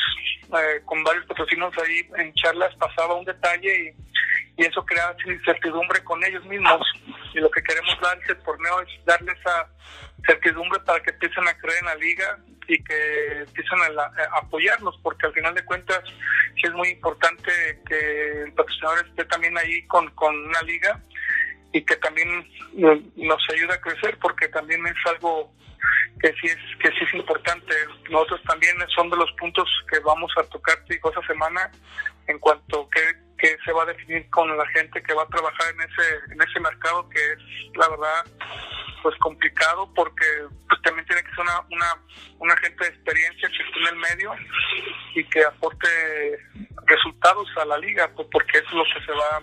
[0.56, 4.04] eh, con varios patrocinios ahí en charlas pasaba un detalle y,
[4.56, 6.80] eso creaba incertidumbre con ellos mismos.
[7.34, 9.68] Y lo que queremos dar ese torneo es darle esa
[10.24, 12.38] certidumbre para que empiecen a creer en la liga
[12.68, 16.02] y que empiecen a, apoyarnos porque al final de cuentas
[16.54, 17.50] sí es muy importante
[17.84, 21.02] que el patrocinador esté también ahí con, con una liga
[21.74, 22.28] y que también
[22.72, 25.52] nos ayuda a crecer porque también es algo
[26.20, 27.74] que sí es que sí es importante.
[28.10, 31.70] Nosotros también son de los puntos que vamos a tocar esa semana
[32.28, 33.00] en cuanto que,
[33.36, 36.40] que se va a definir con la gente que va a trabajar en ese en
[36.40, 37.38] ese mercado que es
[37.74, 38.24] la verdad
[39.02, 40.26] pues complicado porque
[40.68, 42.02] pues, también tiene que ser una, una,
[42.38, 44.32] una gente de experiencia que esté en el medio
[45.16, 45.88] y que aporte
[46.86, 49.42] resultados a la liga pues, porque eso es lo que se va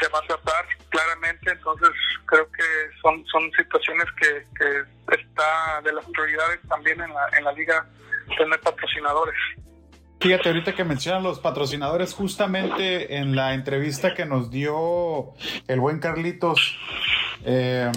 [0.00, 1.90] se va a tratar claramente entonces
[2.26, 2.64] creo que
[3.02, 7.86] son son situaciones que, que está de las prioridades también en la, en la liga
[8.36, 9.36] tener patrocinadores.
[10.20, 15.34] Fíjate, ahorita que mencionan los patrocinadores, justamente en la entrevista que nos dio
[15.68, 16.78] el buen Carlitos,
[17.44, 17.92] eh,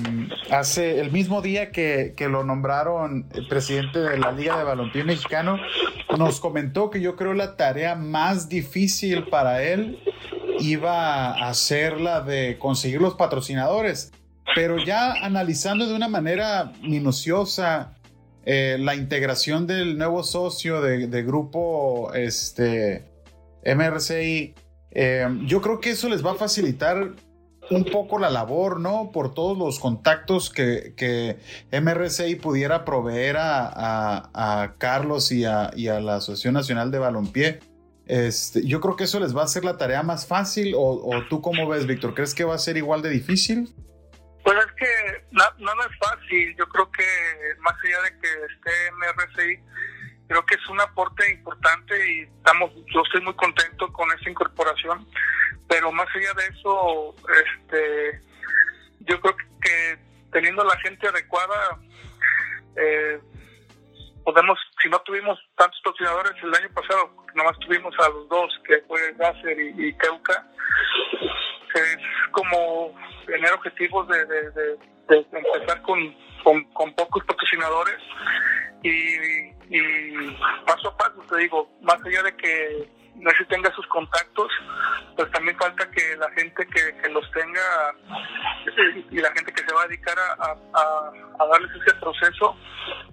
[0.51, 5.57] hace el mismo día que, que, lo nombraron presidente de la Liga de Balompié Mexicano,
[6.17, 9.97] nos comentó que yo creo la tarea más difícil para él
[10.59, 14.11] iba a ser la de conseguir los patrocinadores.
[14.55, 17.95] Pero ya analizando de una manera minuciosa
[18.45, 23.11] eh, la integración del nuevo socio de, grupo este,
[23.65, 24.55] MRCI,
[24.91, 27.13] eh, yo creo que eso les va a facilitar
[27.69, 29.11] un poco la labor, ¿no?
[29.11, 31.37] Por todos los contactos que, que
[31.71, 37.59] MRCI pudiera proveer a, Carlos y a, la Asociación Nacional de Balompié.
[38.07, 40.73] Este, yo creo que eso les va a hacer la tarea más fácil.
[40.75, 42.13] ¿O, tú cómo ves, Víctor?
[42.13, 43.73] ¿Crees que va a ser igual de difícil?
[44.43, 46.55] Pues es que nada no, es fácil.
[46.57, 47.05] Yo creo que
[47.59, 49.59] más allá de que esté MRCI,
[50.27, 55.05] creo que es un aporte importante y estamos, yo estoy muy contento con esta incorporación.
[55.67, 57.13] Pero más allá de eso,
[67.99, 69.95] a los dos, que fue Gasser y, y
[71.77, 71.97] es
[72.31, 72.93] como
[73.25, 74.77] tener objetivos de,
[75.09, 76.15] empezar con,
[76.73, 77.97] con, pocos patrocinadores
[78.83, 80.31] y,
[80.65, 84.51] paso a paso, te digo, más allá de que no se tenga sus contactos,
[85.15, 87.95] pues también falta que la gente que, los tenga
[89.11, 92.55] y la gente que se va a dedicar a, a, darles ese proceso,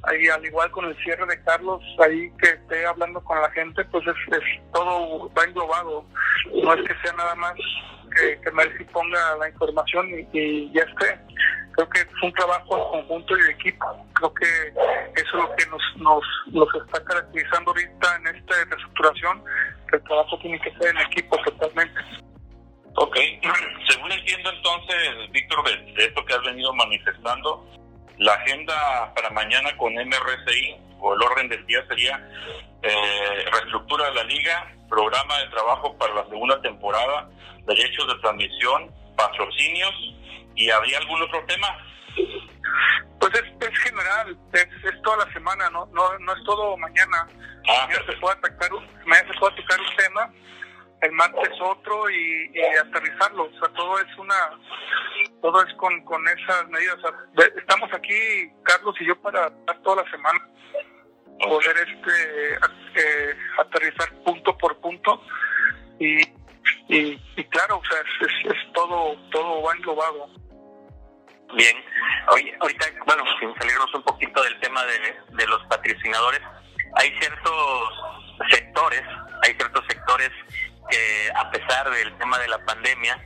[0.02, 3.84] ahí al igual con el cierre de Carlos, ahí que esté hablando con la gente,
[3.86, 4.44] pues es, es
[4.84, 6.04] todo va englobado,
[6.62, 7.54] no es que sea nada más
[8.14, 11.18] que, que ponga la información y, ya esté.
[11.72, 14.06] Creo que es un trabajo en conjunto y de equipo.
[14.12, 14.46] Creo que
[15.16, 19.44] eso es lo que nos, nos, nos está caracterizando ahorita en esta reestructuración,
[19.90, 22.00] que el trabajo tiene que ser en equipo totalmente.
[22.96, 23.16] Ok,
[23.88, 27.66] según entiendo entonces, Víctor, de esto que has venido manifestando,
[28.18, 32.24] la agenda para mañana con MRCI o el orden del día sería
[32.86, 37.30] eh, reestructura de la liga, programa de trabajo para la segunda temporada,
[37.66, 39.94] derechos de transmisión, patrocinios
[40.54, 41.66] y habría algún otro tema.
[43.18, 47.26] Pues es, general, es, toda la semana, no, no, no es todo mañana.
[47.66, 48.70] Ah, mañana, se puede atacar,
[49.06, 50.30] mañana se puede tocar un tema,
[51.00, 53.44] el martes otro y, aterrizarlo.
[53.44, 54.34] O sea, todo es una,
[55.40, 56.98] todo es con, con esas medidas.
[57.56, 59.50] estamos aquí, Carlos y yo, para
[59.82, 60.38] toda la semana,
[61.38, 65.22] poder este eh, aterrizar punto por punto
[65.98, 66.20] y
[66.88, 70.28] y, claro, o sea, es, todo, todo va englobado.
[71.54, 71.76] Bien,
[72.32, 76.40] Oye, ahorita, bueno, sin salirnos un poquito del tema de, de los patrocinadores,
[76.96, 77.88] hay ciertos
[78.50, 79.02] sectores,
[79.42, 80.30] hay ciertos sectores
[80.90, 83.16] que a pesar del tema de la pandemia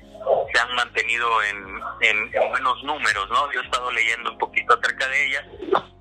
[0.53, 3.53] se han mantenido en, en, buenos números, ¿no?
[3.53, 5.45] Yo he estado leyendo un poquito acerca de ellas,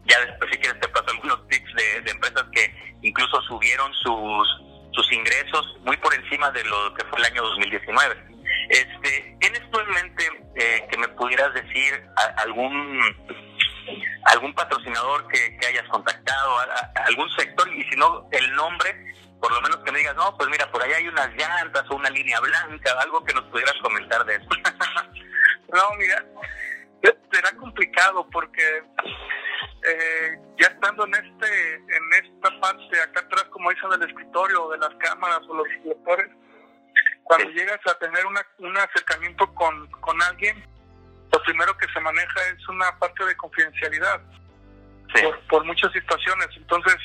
[0.06, 4.48] ya después si quieres te paso algunos tips de, empresas que incluso subieron sus
[4.94, 8.16] sus ingresos muy por encima de lo que fue el año 2019.
[8.70, 10.24] Este, ¿Tienes tú en mente
[10.56, 12.04] eh, que me pudieras decir
[12.38, 13.00] algún
[14.26, 16.58] algún patrocinador que, hayas contactado,
[17.06, 20.50] algún sector, y si no, el nombre, por lo menos que me digas, no, pues
[20.50, 24.26] mira, por ahí hay unas llantas o una línea blanca, algo que nos pudieras comentar
[24.26, 24.48] de eso.
[25.74, 26.26] no, mira,
[27.02, 28.84] será complicado porque
[29.84, 34.78] eh, ya estando en este en esta parte acá atrás como dicen del escritorio de
[34.78, 36.32] las cámaras o los lectores
[37.24, 40.64] cuando llegas a tener una, un acercamiento con, con alguien
[41.32, 44.22] lo primero que se maneja es una parte de confidencialidad
[45.48, 46.48] por, muchas situaciones.
[46.56, 46.96] Entonces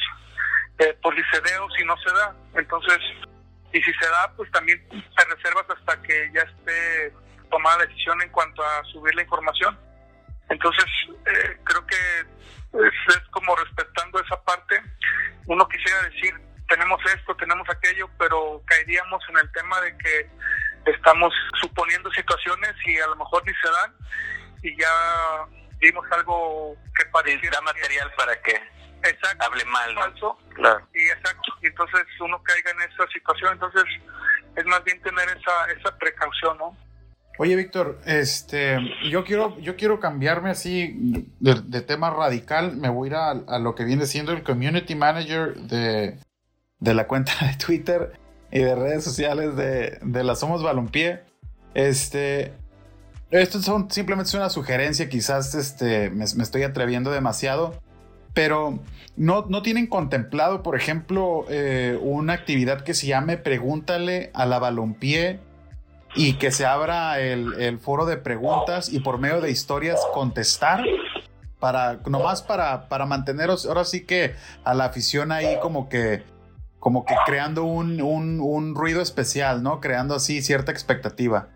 [0.78, 2.34] eh, por si se da o si no se da.
[2.54, 2.98] Entonces
[3.72, 7.12] y si se da pues también te reservas hasta que ya esté
[7.52, 9.78] tomada la decisión en cuanto a subir la información
[10.52, 10.84] entonces
[11.26, 14.82] eh, creo que es, como respetando esa parte.
[15.46, 16.34] Uno quisiera decir,
[16.68, 20.30] tenemos esto, tenemos aquello, pero caeríamos en el tema de que
[20.92, 23.94] estamos suponiendo situaciones y a lo mejor ni se dan
[24.62, 25.46] y ya
[25.78, 28.60] vimos algo que pareciera material para que
[29.40, 30.38] hable mal, falso.
[30.54, 30.86] Claro.
[30.94, 33.84] Y exacto, y entonces uno caiga en esa situación, entonces
[34.54, 36.76] es más bien tener esa, esa precaución, ¿no?
[37.38, 38.78] Oye, Víctor, este,
[39.10, 42.76] yo quiero, yo quiero cambiarme así de, tema radical.
[42.76, 43.16] Me voy a ir
[43.46, 46.18] a, lo que viene siendo el community manager de,
[46.78, 48.12] de, la cuenta de Twitter
[48.50, 51.22] y de redes sociales de, de la Somos Balompié.
[51.74, 52.52] Este,
[53.30, 57.80] esto son simplemente una sugerencia, quizás este, me, estoy atreviendo demasiado,
[58.34, 58.78] pero
[59.16, 64.58] no, no tienen contemplado, por ejemplo, eh, una actividad que se llame Pregúntale a la
[64.58, 65.40] Balompié
[66.14, 70.84] y que se abra el, foro de preguntas y por medio de historias contestar
[71.58, 76.24] para nomás para, para manteneros ahora sí que a la afición ahí como que
[76.82, 79.80] como que creando un, un, ruido especial, ¿no?
[79.80, 81.46] Creando así cierta expectativa.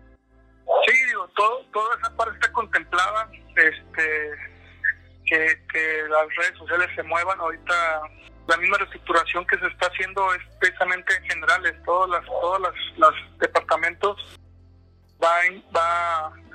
[0.85, 4.31] Sí, digo, todo, toda esa parte está contemplada, este,
[5.25, 7.37] que, que las redes sociales se muevan.
[7.41, 7.73] Ahorita
[8.47, 12.61] la misma reestructuración que se está haciendo es precisamente en general en todos las, todos
[12.95, 14.46] los departamentos va a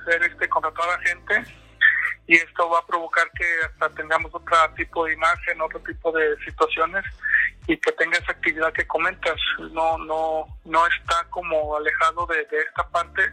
[0.05, 1.43] ser este contratar a gente
[2.27, 6.37] y esto va a provocar que hasta tengamos otro tipo de imagen, otro tipo de
[6.45, 7.03] situaciones
[7.67, 9.39] y que tenga esa actividad que comentas.
[9.71, 13.23] No, no, no está como alejado de esta parte.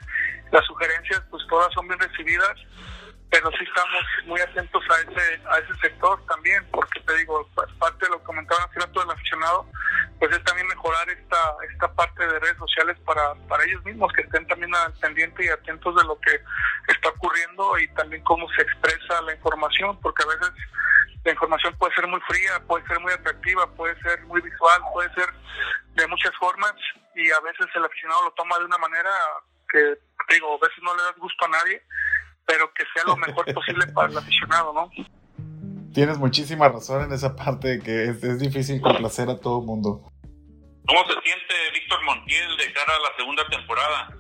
[0.51, 2.57] Las sugerencias, pues todas son bien recibidas
[3.31, 8.05] pero sí estamos muy atentos a ese a ese sector también, porque te digo, parte
[8.05, 9.67] de lo que comentaba hace rato del aficionado,
[10.19, 14.23] pues es también mejorar esta esta parte de redes sociales para, para ellos mismos, que
[14.23, 16.41] estén también al pendiente y atentos de lo que
[16.89, 20.53] está ocurriendo y también cómo se expresa la información, porque a veces
[21.25, 25.13] la información puede ser muy fría, puede ser muy atractiva, puede ser muy visual, puede
[25.15, 25.29] ser
[25.95, 26.75] de muchas formas
[27.15, 29.11] y a veces el aficionado lo toma de una manera
[29.69, 29.99] que,
[30.31, 31.81] digo, a veces no le das gusto a nadie
[32.51, 34.91] pero que sea lo mejor posible para el aficionado, ¿no?
[35.95, 40.03] Tienes muchísima razón en esa parte de que es, difícil complacer a todo el mundo.
[40.87, 44.17] ¿Cómo se siente Víctor Montiel de cara a la segunda temporada?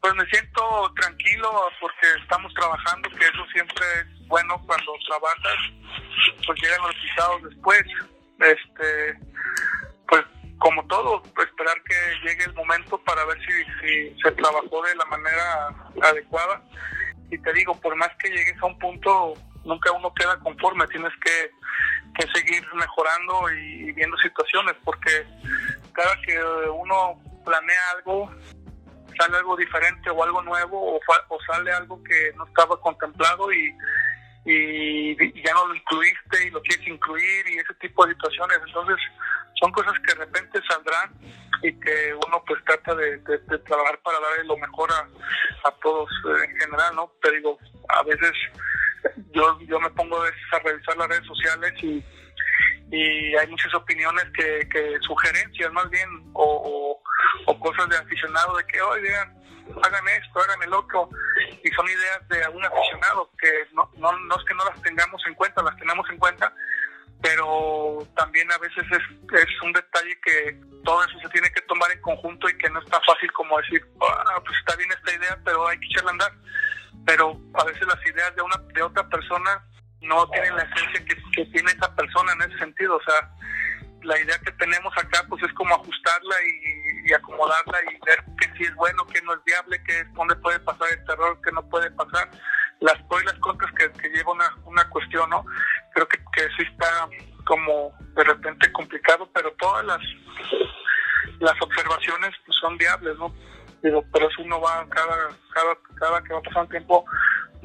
[0.00, 5.56] Pues me siento tranquilo porque estamos trabajando, que eso siempre es bueno cuando trabajas,
[6.46, 7.82] pues llegan los resultados después.
[8.40, 9.18] Este,
[10.58, 11.94] como todo, esperar que
[12.24, 15.68] llegue el momento para ver si, se trabajó de la manera
[16.02, 16.62] adecuada.
[17.30, 21.12] Y te digo, por más que llegues a un punto, nunca uno queda conforme, tienes
[21.24, 21.50] que,
[22.34, 25.24] seguir mejorando y, viendo situaciones, porque
[25.92, 26.36] cada que
[26.70, 28.28] uno planea algo,
[29.16, 33.72] sale algo diferente o algo nuevo o, o sale algo que no estaba contemplado y,
[34.44, 38.58] y, ya no lo incluiste y lo quieres incluir y ese tipo de situaciones.
[38.66, 38.96] Entonces,
[39.60, 41.12] son cosas que de repente saldrán
[41.62, 43.18] y que uno pues trata de,
[43.66, 47.12] trabajar para darle lo mejor a, a todos eh, en general, ¿no?
[47.20, 48.32] Te digo, a veces
[49.32, 52.04] yo, yo me pongo a revisar las redes sociales y,
[52.90, 57.00] y hay muchas opiniones que, que sugerencias más bien o,
[57.46, 59.34] o, cosas de aficionado de que, oigan,
[59.82, 61.10] hagan esto, hagan el otro
[61.62, 65.20] y son ideas de algún aficionado que no, no, no es que no las tengamos
[65.26, 66.52] en cuenta, las tenemos en cuenta,
[67.22, 71.90] pero también a veces es, es un detalle que todo eso se tiene que tomar
[71.90, 75.12] en conjunto y que no es tan fácil como decir, ah, pues está bien esta
[75.12, 76.32] idea, pero hay que echarla a andar.
[77.06, 79.64] Pero a veces las ideas de una de otra persona
[80.00, 82.96] no tienen la esencia que, tiene esa persona en ese sentido.
[82.96, 83.30] O sea,
[84.02, 88.56] la idea que tenemos acá pues es como ajustarla y, y acomodarla y ver que
[88.56, 91.52] sí es bueno, que no es viable, que es dónde puede pasar el terror, que
[91.52, 92.30] no puede pasar,
[92.80, 95.44] las pros y las contras que, lleva una, una cuestión, ¿no?
[95.92, 97.08] Creo que, que sí está
[97.44, 100.00] como de repente complicado, pero todas las
[101.40, 103.34] las observaciones pues, son viables, ¿no?
[103.80, 107.04] Pero eso uno va, cada, cada, cada que va pasando tiempo,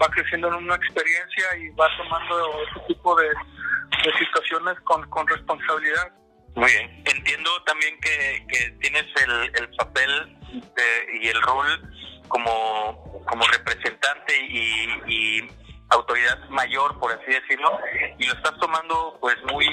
[0.01, 5.27] va creciendo en una experiencia y va tomando ese tipo de, de situaciones con, con
[5.27, 6.11] responsabilidad.
[6.55, 7.03] Muy bien.
[7.05, 10.37] Entiendo también que, que tienes el, el papel
[11.21, 11.93] y el rol
[12.27, 15.49] como, como representante y, y,
[15.89, 17.79] autoridad mayor, por así decirlo,
[18.17, 19.67] y lo estás tomando pues muy,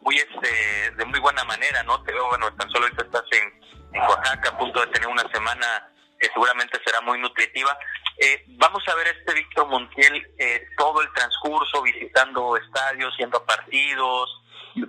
[0.00, 2.02] muy este, de muy buena manera, ¿no?
[2.02, 5.88] Te veo, bueno, tan solo ahorita estás en, Oaxaca, a punto de tener una semana
[6.18, 7.78] que seguramente será muy nutritiva.
[8.18, 13.42] Eh, vamos a ver a este Víctor Montiel eh, todo el transcurso, visitando estadios, yendo
[13.44, 14.28] partidos,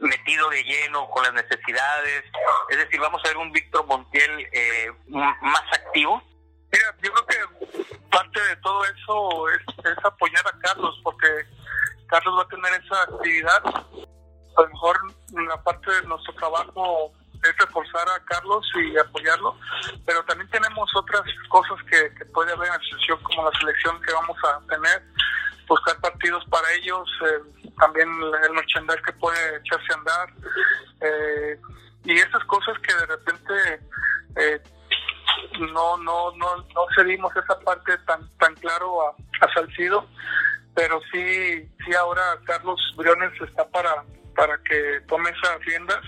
[0.02, 2.24] metido de lleno con las necesidades.
[2.70, 6.22] Es decir, vamos a ver un Víctor Montiel eh, más activo.
[6.72, 7.68] Mira, yo creo que
[8.12, 11.28] parte de todo eso es, apoyar a Carlos, porque
[12.08, 13.62] Carlos va a tener esa actividad.
[13.66, 14.98] A lo mejor
[15.32, 17.14] la parte de nuestro trabajo
[17.44, 19.56] es reforzar a Carlos y apoyarlo,
[20.06, 24.02] pero también tenemos otras cosas que, que puede haber en la asociación, como la selección
[24.02, 25.04] que vamos a tener,
[25.68, 28.10] buscar partidos para ellos, eh, también
[28.44, 30.34] el merchandise que puede echarse a andar,
[31.02, 31.60] eh,
[32.06, 33.54] y esas cosas que de repente
[34.38, 34.62] eh,
[35.60, 40.08] no, no, no, no cedimos esa parte tan, tan claro a, a Salcido,
[40.76, 44.04] pero sí, sí ahora Carlos Briones está para,
[44.36, 46.02] para que tome esas riendas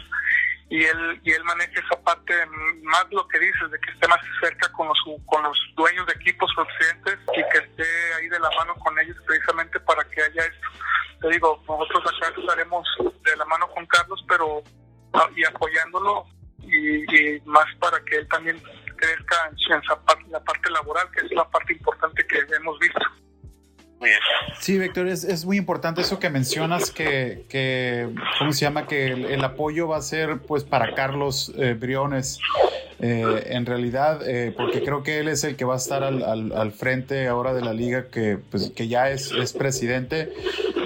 [0.70, 2.34] y él y él maneje esa parte
[2.84, 6.14] más lo que dices de que esté más cerca con los con los dueños de
[6.14, 10.22] equipos con clientes y que esté ahí de la mano con ellos precisamente para que
[10.22, 10.68] haya esto.
[11.22, 14.64] Te digo nosotros acá estaremos de la mano con Carlos pero
[15.14, 16.28] ah, y apoyándolo
[16.62, 18.62] y, más para que él también
[18.96, 19.82] crezca en,
[20.32, 23.02] la parte laboral que es la parte importante que hemos visto
[24.60, 28.88] Sí, Víctor, es, es, muy importante eso que mencionas, que, que ¿cómo se llama?
[28.88, 32.40] Que el, apoyo va a ser pues para Carlos eh, Briones,
[33.02, 36.24] eh, en realidad, eh, porque creo que él es el que va a estar al,
[36.24, 40.34] al, al frente ahora de la liga, que, pues, que ya es, es presidente.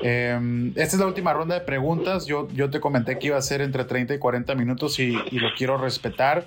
[0.04, 2.26] Em, esta es la última ronda de preguntas.
[2.26, 5.54] Yo, yo te comenté que iba a ser entre 30 y 40 minutos y, lo
[5.58, 6.46] quiero respetar.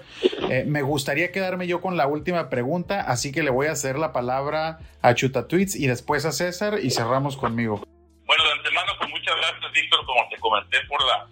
[0.51, 3.99] Eh, me gustaría quedarme yo con la última pregunta, así que le voy a hacer
[3.99, 7.83] la palabra a Chuta Tweets y después a César y cerramos conmigo.
[8.27, 11.27] Bueno, de antemano, pues muchas gracias, Víctor, como te comenté, por la,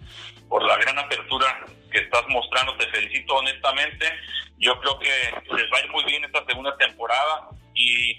[0.49, 1.45] por la gran apertura
[1.95, 2.75] que estás mostrando.
[2.75, 4.05] Te felicito honestamente.
[4.57, 5.09] Yo creo que
[5.53, 8.17] les va a ir muy bien esta segunda temporada y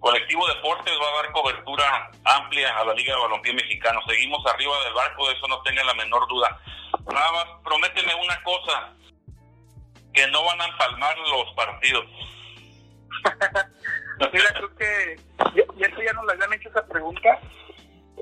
[0.00, 4.00] Colectivo Deportes va a dar cobertura amplia a la Liga de Balompié Mexicano.
[4.06, 6.60] Seguimos arriba del barco, de eso no tenga la menor duda.
[7.12, 8.94] Nada prométeme una cosa,
[10.12, 12.04] que no van a empalmar los partidos.
[14.32, 15.20] Mira, creo que
[15.54, 17.40] ya, eso ya nos la habían hecho esa pregunta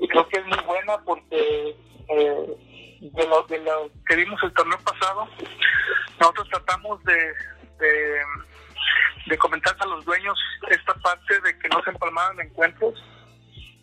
[0.01, 1.75] y creo que es muy buena porque
[2.09, 2.57] eh,
[2.99, 5.27] de, lo, de lo que vimos el torneo pasado,
[6.19, 7.33] nosotros tratamos de
[9.27, 10.37] de comentar a los dueños
[10.69, 12.93] esta parte de que no se empalmaban encuentros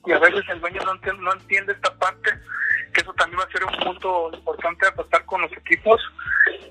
[0.07, 2.31] y a veces el dueño no entiende, no entiende esta parte,
[2.93, 6.01] que eso también va a ser un punto importante a tratar con los equipos,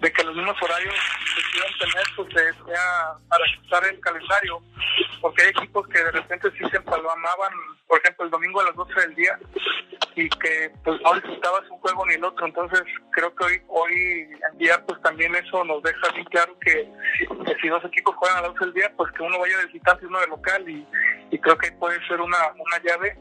[0.01, 0.93] de que los mismos horarios
[1.35, 4.61] que quieran tener, pues sea para ajustar el calendario,
[5.21, 7.53] porque hay equipos que de repente sí se empalmaban,
[7.87, 9.39] por ejemplo, el domingo a las 12 del día,
[10.15, 13.93] y que pues no disfrutabas un juego ni el otro, entonces creo que hoy, hoy
[14.51, 16.87] en día pues también eso nos deja bien claro que,
[17.61, 20.03] si dos equipos juegan a las 12 del día, pues que uno vaya de visitante
[20.03, 20.85] y uno de local, y,
[21.33, 23.17] y creo que puede ser una, una llave,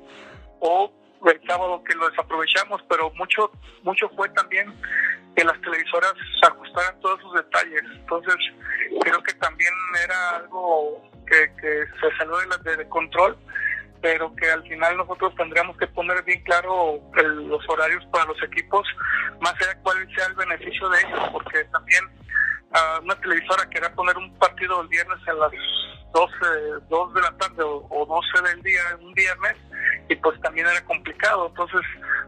[0.60, 0.92] o
[1.24, 3.50] el sábado que lo desaprovechamos, pero mucho
[3.82, 4.70] mucho fue también
[5.34, 7.82] que las televisoras ajustaran todos sus detalles.
[7.94, 8.36] Entonces,
[9.00, 9.72] creo que también
[10.04, 13.38] era algo que, que se salió de, de, control,
[14.02, 18.86] pero que al final nosotros tendríamos que poner bien claro los horarios para los equipos,
[19.40, 22.04] más allá cuál sea el beneficio de ellos, porque también
[22.74, 25.52] uh, una televisora quería poner un partido el viernes a las
[26.12, 26.34] 12,
[26.88, 29.56] 2 de la tarde o, o 12 del día, un viernes,
[30.08, 31.48] y pues también era complicado.
[31.48, 31.80] Entonces,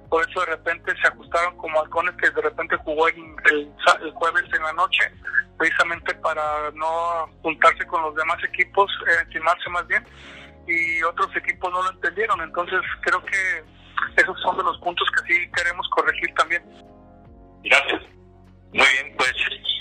[0.08, 3.16] por eso de repente se ajustaron como halcones que de repente jugó el,
[3.50, 3.70] el,
[4.14, 5.02] jueves en la noche,
[5.58, 10.04] precisamente para no juntarse con los demás equipos, eh, más bien,
[10.66, 12.40] y otros equipos no lo entendieron.
[12.40, 13.64] Entonces, creo que
[14.16, 16.62] esos son de los puntos que sí queremos corregir también.
[17.64, 18.02] Gracias.
[18.72, 19.32] Muy bien, pues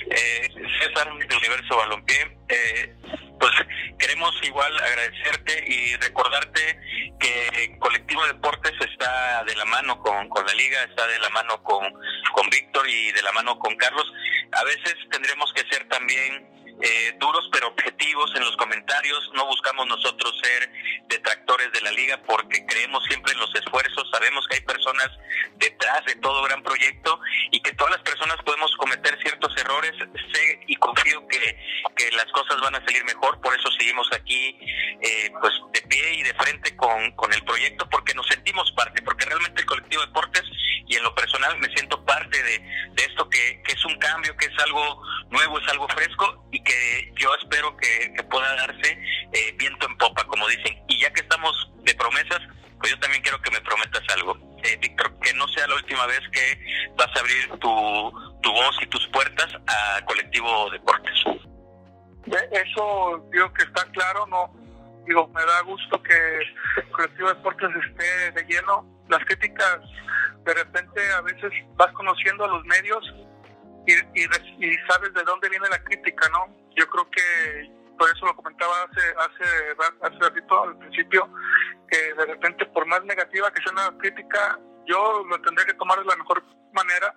[0.09, 0.47] eh,
[0.79, 2.95] César de Universo Balompié, eh,
[3.43, 3.51] pues
[3.99, 6.79] queremos igual agradecerte y recordarte
[7.19, 11.61] que Colectivo Deportes está de la mano con, con la liga, está de la mano
[11.61, 11.83] con,
[12.31, 14.09] con Víctor y de la mano con Carlos.
[14.53, 19.29] A veces tendremos que ser también eh, duros pero objetivos en los comentarios.
[19.33, 20.71] No buscamos nosotros ser
[21.07, 24.09] detractores de la liga porque creemos siempre en los esfuerzos.
[24.11, 25.09] Sabemos que hay personas
[25.57, 27.19] detrás de todo gran proyecto
[27.51, 29.91] y que todas las personas podemos cometer ciertos errores.
[30.33, 31.12] Sé y confío
[32.43, 33.39] cosas van a salir mejor.
[33.41, 34.57] Por eso seguimos aquí
[35.01, 39.01] eh, pues de pie y de frente con, con el proyecto porque nos sentimos parte,
[39.01, 40.43] porque realmente el colectivo de deportes
[40.87, 44.35] y en lo personal me siento parte de, de esto que, que es un cambio,
[44.37, 48.97] que es algo nuevo, es algo fresco y que yo espero que, pueda darse
[49.31, 50.75] eh, viento en popa, como dicen.
[50.87, 52.39] Y ya que estamos de promesas,
[52.79, 54.37] pues yo también quiero que me prometas algo.
[54.63, 58.75] Eh, Víctor, que no sea la última vez que vas a abrir tu, tu voz
[58.81, 60.69] y tus puertas a Colectivo
[63.32, 64.64] digo que está claro, no
[65.05, 66.39] digo, me da gusto que
[66.91, 68.86] Colectivo Deportes esté de lleno.
[69.09, 69.80] Las críticas,
[70.45, 73.03] de repente, a veces vas conociendo a los medios
[73.86, 76.47] y, y, sabes de dónde viene la crítica, ¿no?
[76.76, 81.30] Yo creo que por eso lo comentaba hace hace hace ratito al principio
[81.88, 85.99] que de repente por más negativa que sea una crítica yo lo tendré que tomar
[85.99, 86.43] de la mejor
[86.74, 87.14] manera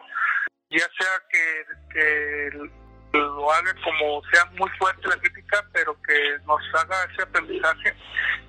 [0.69, 2.71] ya sea que, que
[3.17, 7.95] lo haga como sea muy fuerte la crítica, pero que nos haga ese aprendizaje,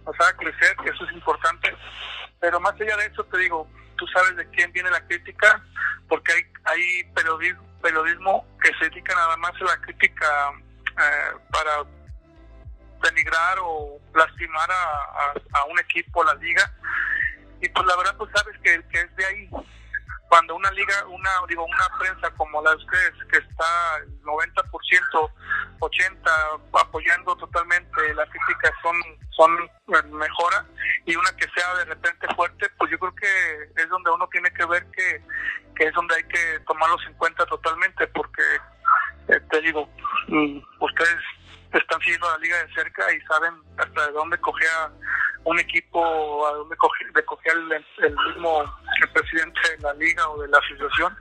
[0.05, 1.75] nos haga crecer, que eso es importante.
[2.39, 5.61] Pero más allá de eso, te digo, tú sabes de quién viene la crítica,
[6.07, 10.51] porque hay, hay periodismo, periodismo que se dedica nada más a la crítica
[10.89, 11.83] eh, para
[13.03, 16.71] denigrar o lastimar a, a, un equipo, la liga.
[17.61, 19.49] Y pues la verdad, pues sabes que es de ahí,
[20.29, 25.31] cuando una liga, una digo, una prensa como la de ustedes, que está el 90%,
[25.79, 28.95] 80% apoyando totalmente la crítica, son,
[29.31, 30.65] son eh, mejora,
[31.05, 34.51] y una que sea de repente fuerte, pues yo creo que es donde uno tiene
[34.51, 35.23] que ver que,
[35.75, 38.43] que es donde hay que tomarlos en cuenta totalmente, porque
[39.29, 39.89] eh, te digo,
[40.27, 41.23] mm, ustedes
[41.73, 44.91] están siguiendo la liga de cerca y saben hasta de dónde cogea
[45.43, 48.63] un equipo, a dónde cogía, el, el mismo
[49.17, 51.15] presidente de la liga o de la asociación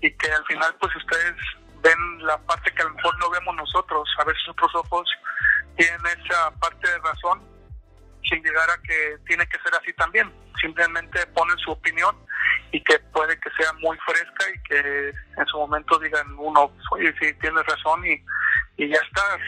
[0.00, 1.34] y que al final pues ustedes
[1.82, 5.08] ven la parte que a lo mejor no vemos nosotros, a veces otros ojos
[5.76, 7.42] tienen esa parte de razón
[8.28, 12.16] sin llegar a que tiene que ser así también, simplemente ponen su opinión
[12.72, 16.72] y que puede que sea muy fresca y que en su momento digan uno,
[17.20, 18.20] sí, tienes razón y,
[18.76, 19.38] y ya está,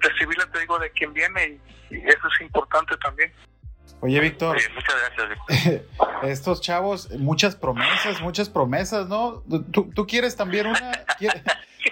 [0.00, 1.60] recibirla te digo de quien viene
[1.90, 3.32] y eso es importante también.
[4.00, 4.56] Oye, Víctor.
[4.74, 5.82] muchas gracias,
[6.22, 9.42] Estos chavos, muchas promesas, muchas promesas, ¿no?
[9.72, 10.92] ¿Tú, tú quieres también una?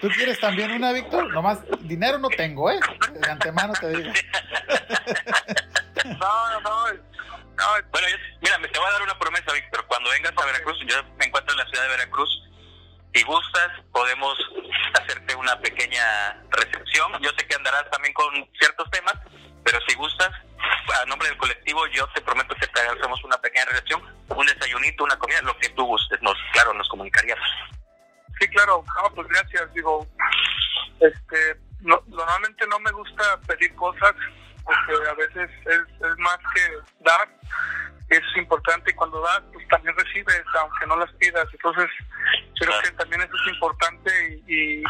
[0.00, 1.32] ¿Tú quieres también una, Víctor?
[1.32, 2.78] Nomás, dinero no tengo, ¿eh?
[3.12, 4.12] De antemano te digo.
[6.04, 7.64] No, no, no.
[7.90, 8.06] bueno,
[8.40, 9.84] mira, me te voy a dar una promesa, Víctor.
[9.86, 12.30] Cuando vengas a Veracruz, yo me encuentro en la ciudad de Veracruz.
[13.14, 14.38] Si gustas, podemos
[14.94, 17.12] hacerte una pequeña recepción.
[17.20, 18.26] Yo sé que andarás también con
[18.58, 19.14] ciertos temas,
[19.64, 20.30] pero si gustas,
[21.02, 25.04] a nombre del colectivo, yo te prometo que te hacemos una pequeña recepción, un desayunito,
[25.04, 27.46] una comida, lo que tú gustes, nos, claro, nos comunicaríamos.
[28.40, 30.06] Sí, claro, pues gracias, digo,
[31.00, 34.14] este, normalmente no me gusta pedir cosas,
[34.64, 36.60] porque a veces es, es más que
[37.00, 37.28] dar,
[38.08, 41.90] eso es importante, y cuando das, pues también recibes, aunque no las pidas, entonces
[42.60, 44.82] creo que también eso es importante y,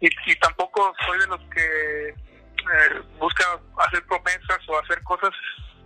[0.00, 2.14] y, y tampoco soy de los que
[2.62, 3.44] eh, busca
[3.78, 5.30] hacer promesas o hacer cosas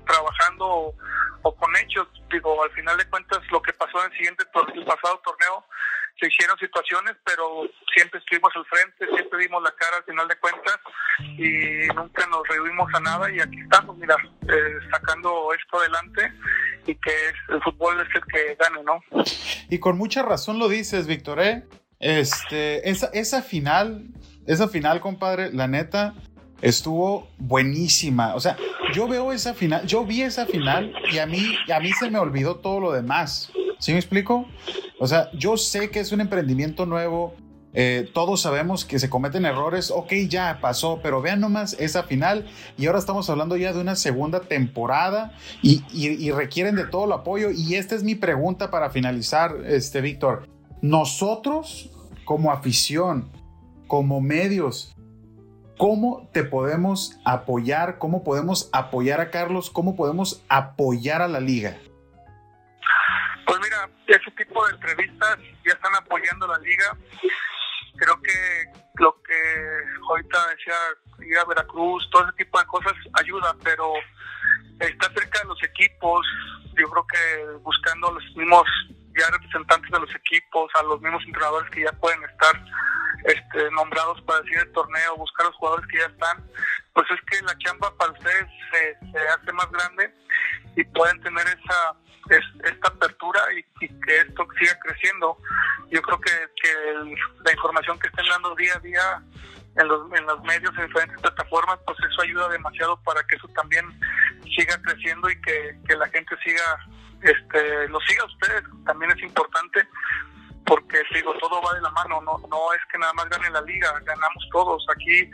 [0.06, 0.94] trabajando
[1.42, 2.08] o, con hechos.
[2.30, 5.64] Digo, al final de cuentas, lo que pasó en el siguiente el pasado torneo,
[6.18, 10.36] se hicieron situaciones, pero siempre estuvimos al frente, siempre dimos la cara al final de
[10.36, 10.78] cuentas
[11.18, 14.16] y nunca nos rehuimos a nada y aquí estamos, mira,
[14.48, 16.32] eh, sacando esto adelante
[16.86, 17.12] y que
[17.48, 19.02] el fútbol es el que gane, ¿no?
[19.68, 21.64] Y con mucha razón lo dices, Víctor, ¿eh?
[21.98, 24.06] Este, esa, esa final,
[24.46, 26.14] esa final, compadre, la neta,
[26.62, 28.34] estuvo buenísima.
[28.34, 28.56] O sea,
[28.94, 32.18] yo veo esa final, yo vi esa final y a mí, a mí se me
[32.18, 33.50] olvidó todo lo demás.
[33.78, 34.46] ¿Sí me explico?
[34.98, 37.34] O sea, yo sé que es un emprendimiento nuevo.
[37.78, 39.90] Eh, todos sabemos que se cometen errores.
[39.90, 42.46] Ok, ya pasó, pero vean nomás esa final.
[42.78, 47.12] Y ahora estamos hablando ya de una segunda temporada y, y requieren de todo el
[47.12, 47.50] apoyo.
[47.50, 50.48] Y esta es mi pregunta para finalizar, este Víctor.
[50.80, 51.90] Nosotros,
[52.24, 53.30] como afición,
[53.86, 54.95] como medios,
[55.78, 57.98] ¿Cómo te podemos apoyar?
[57.98, 59.68] ¿Cómo podemos apoyar a Carlos?
[59.70, 61.76] ¿Cómo podemos apoyar a la liga?
[63.46, 66.96] Pues mira, ese tipo de entrevistas ya están apoyando a la liga.
[67.96, 68.32] Creo que
[68.94, 69.34] lo que
[70.08, 70.74] ahorita decía
[71.28, 73.92] ir a Veracruz, todo ese tipo de cosas ayuda, pero
[74.80, 76.26] está cerca de los equipos.
[76.78, 78.64] Yo creo que buscando los mismos
[79.18, 82.64] ya representantes de los equipos, a los mismos entrenadores que ya pueden estar
[83.26, 86.44] este, nombrados para decir el torneo, buscar los jugadores que ya están,
[86.94, 90.14] pues es que la chamba para ustedes se, hace más grande
[90.76, 91.96] y pueden tener esa
[92.28, 95.38] esta apertura y, que esto siga creciendo.
[95.90, 96.70] Yo creo que, que
[97.44, 99.22] la información que estén dando día a día
[99.76, 103.46] en los, en los medios, en diferentes plataformas, pues eso ayuda demasiado para que eso
[103.54, 103.86] también
[104.56, 106.78] siga creciendo y que, que la gente siga,
[107.22, 109.86] este, lo siga a ustedes, también es importante
[110.66, 113.60] porque digo, todo va de la mano, no no es que nada más gane la
[113.62, 114.84] liga, ganamos todos.
[114.90, 115.30] Aquí, eh,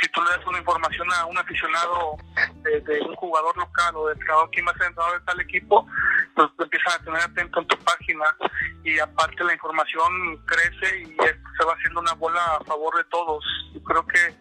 [0.00, 2.16] si tú le das una información a un aficionado
[2.62, 5.86] de, un jugador local o del jugador que más entrenador de tal equipo,
[6.34, 8.24] pues empiezan a tener atento en tu página
[8.84, 13.44] y aparte la información crece y se va haciendo una bola a favor de todos.
[13.74, 14.34] Yo creo que,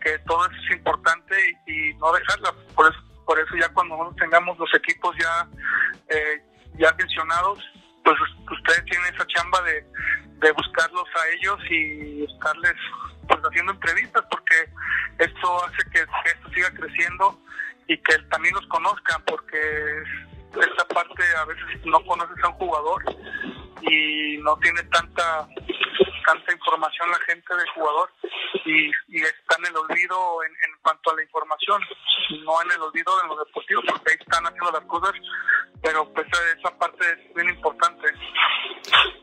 [0.00, 2.54] que todo eso es importante y, no dejarla.
[2.74, 5.48] Por eso, por eso ya cuando nosotros tengamos los equipos ya,
[6.08, 6.42] eh,
[6.78, 7.58] ya mencionados,
[8.04, 8.16] pues
[8.52, 9.84] ustedes tienen esa chamba de,
[10.52, 12.74] buscarlos a ellos y estarles
[13.26, 14.70] pues haciendo entrevistas porque
[15.18, 17.40] esto hace que, esto siga creciendo
[17.88, 20.02] y que también los conozcan porque
[20.52, 23.02] esta parte a veces no conoces a un jugador
[23.80, 25.48] y no tiene tanta
[26.24, 28.10] tanta información la gente del jugador
[28.64, 31.82] y, y está en el olvido en, en, cuanto a la información,
[32.44, 35.12] no en el olvido de los deportivos, porque ahí están haciendo las cosas,
[35.82, 36.26] pero pues
[36.58, 38.08] esa parte es bien importante.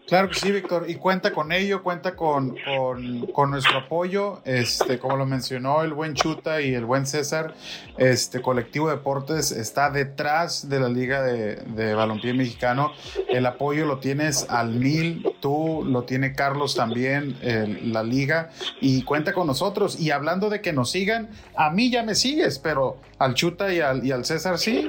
[0.08, 5.00] Claro que sí, Víctor, y cuenta con ello, cuenta con, con, con, nuestro apoyo, este,
[5.00, 7.54] como lo mencionó el buen Chuta y el buen César,
[7.98, 12.92] este colectivo Deportes está detrás de la Liga de, de Balompié Mexicano,
[13.30, 19.04] el apoyo lo tienes al mil, tú lo tiene Carlos también, el, la liga, y
[19.04, 23.02] cuenta con nosotros, y hablando de que nos sigan, a mí ya me sigues, pero
[23.20, 24.88] al Chuta y al, y al César sí,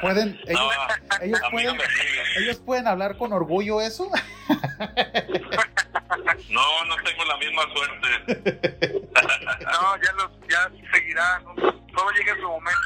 [0.00, 1.82] pueden, ellos, no, ellos pueden, no
[2.38, 4.10] ellos pueden hablar con orgullo eso.
[6.50, 9.00] No, no tengo la misma suerte.
[9.64, 11.44] no, ya los, ya seguirán.
[11.54, 12.78] Todo llega su momento.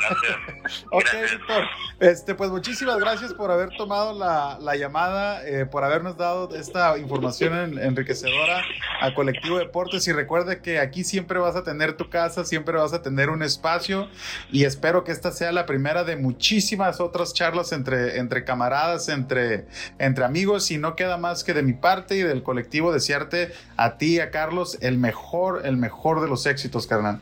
[0.00, 0.84] Gracias.
[0.90, 1.64] ok, Víctor.
[2.00, 6.98] Este, pues muchísimas gracias por haber tomado la, la llamada, eh, por habernos dado esta
[6.98, 8.62] información en, enriquecedora
[9.00, 10.06] a Colectivo Deportes.
[10.08, 13.42] Y recuerde que aquí siempre vas a tener tu casa, siempre vas a tener un
[13.42, 14.08] espacio.
[14.50, 19.66] Y espero que esta sea la primera de muchísimas otras charlas entre, entre camaradas, entre,
[19.98, 20.70] entre amigos.
[20.70, 24.30] Y no queda más que de mi parte y del colectivo desearte a ti, a
[24.30, 27.20] Carlos, el mejor, el mejor de los éxitos, carnal.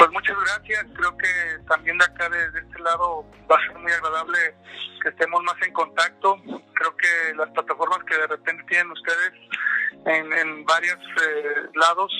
[0.00, 0.86] Pues muchas gracias.
[0.96, 1.28] Creo que
[1.68, 4.38] también de acá, de, este lado, va a ser muy agradable
[5.02, 6.38] que estemos más en contacto.
[6.72, 9.32] Creo que las plataformas que de repente tienen ustedes
[10.06, 12.10] en, en varios eh, lados,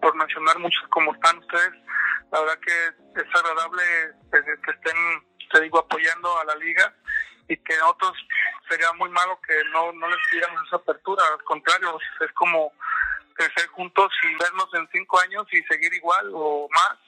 [0.00, 1.72] por mencionar muchos como están ustedes,
[2.32, 3.82] la verdad que es agradable
[4.32, 4.96] que, que estén,
[5.52, 6.94] te digo, apoyando a la liga
[7.46, 8.14] y que a otros
[8.70, 11.22] sería muy malo que no, no les diéramos esa apertura.
[11.30, 12.72] Al contrario, es como
[13.38, 16.98] crecer juntos y vernos en cinco años y seguir igual o más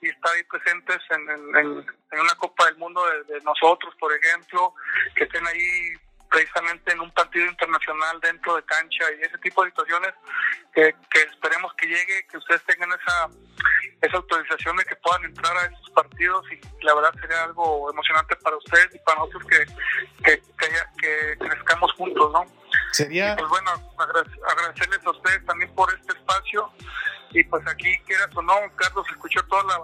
[0.00, 4.74] y estar ahí presentes en, en, una Copa del Mundo de, nosotros, por ejemplo,
[5.14, 5.92] que estén ahí
[6.30, 10.14] precisamente en un partido internacional dentro de cancha y ese tipo de situaciones
[10.74, 13.28] que, que esperemos que llegue, que ustedes tengan esa
[14.02, 18.36] esa autorización de que puedan entrar a esos partidos y la verdad sería algo emocionante
[18.36, 19.64] para ustedes y para nosotros que,
[20.22, 20.68] que, que,
[20.98, 22.63] que crezcamos juntos, ¿no?
[22.94, 23.32] Sería...
[23.32, 26.70] Y pues bueno, agradecerles a ustedes también por este espacio
[27.32, 29.80] y pues aquí quieras o no, Carlos escuchó toda la,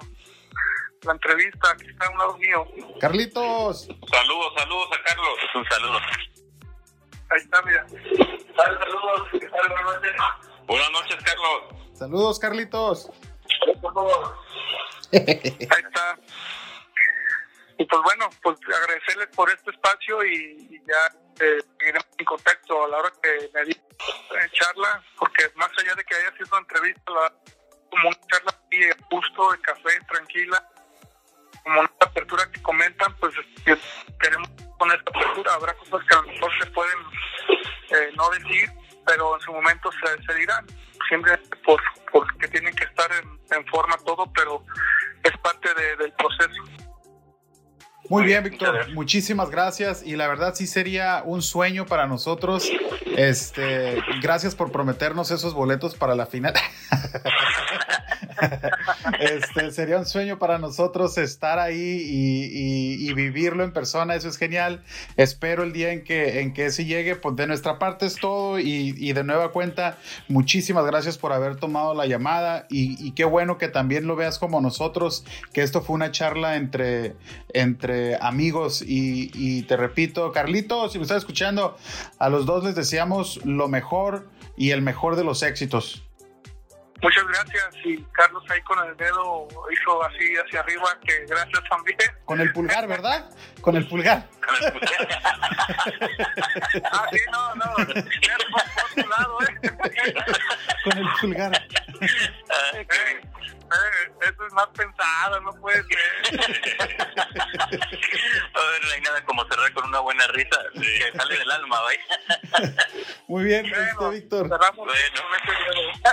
[1.02, 2.64] la entrevista, aquí está a un lado mío.
[3.00, 3.88] Carlitos.
[4.08, 5.34] Saludos, saludos a Carlos.
[5.56, 5.98] Un saludo.
[7.30, 7.84] Ahí está, mira.
[7.88, 10.12] Saludos, buenas noches.
[10.68, 11.62] Buenas noches, Carlos.
[11.94, 13.10] Saludos, Carlitos.
[15.12, 16.16] Ahí está.
[17.80, 22.88] Y pues bueno, pues agradecerles por este espacio y, ya eh, seguiremos en contacto a
[22.88, 26.58] la hora que me di eh, charla, porque más allá de que haya sido una
[26.58, 27.12] entrevista,
[27.90, 30.62] como una charla así, justo, de café, tranquila,
[31.62, 33.32] como una apertura que comentan, pues
[34.20, 35.54] queremos con esta apertura.
[35.54, 36.98] Habrá cosas que a lo mejor se pueden
[37.92, 38.70] eh, no decir,
[39.06, 40.66] pero en su momento se, se dirán.
[41.08, 41.80] Siempre por
[42.12, 44.62] porque tienen que estar en, forma todo, pero
[45.24, 46.89] es parte de, del proceso.
[48.10, 48.92] Muy bien, Víctor.
[48.92, 50.02] Muchísimas gracias.
[50.04, 52.68] Y la verdad sí sería un sueño para nosotros.
[53.16, 56.52] Este, gracias por prometernos esos boletos para la final.
[59.20, 64.82] este, sería un sueño para nosotros estar ahí y, vivirlo en persona, eso es genial.
[65.16, 68.58] Espero el día en que, en que ese llegue, pues de nuestra parte es todo
[68.58, 73.68] y, de nueva cuenta, muchísimas gracias por haber tomado la llamada y, qué bueno que
[73.68, 77.16] también lo veas como nosotros, que esto fue una charla entre,
[77.52, 81.76] entre amigos y, te repito, Carlito, si me estás escuchando,
[82.18, 86.02] a los dos les deseamos lo mejor y el mejor de los éxitos.
[87.02, 87.68] Muchas gracias.
[87.84, 91.98] Y Carlos ahí con el dedo hizo así hacia arriba, que gracias también.
[92.24, 93.30] Con el pulgar, ¿verdad?
[93.60, 94.28] Con el pulgar.
[96.92, 97.74] ah, sí, no, no.
[97.74, 99.60] Por lado, ¿eh?
[100.84, 101.52] Con el pulgar.
[102.72, 102.86] Eh,
[103.72, 106.40] eh, eso es más pensado, no puede ser.
[107.60, 110.80] A ver, no hay nada como cerrar con una buena risa sí.
[110.80, 112.00] que sale del alma, vaya.
[113.28, 114.48] Muy bien, bueno, Víctor.
[114.48, 114.92] Cerramos Bueno.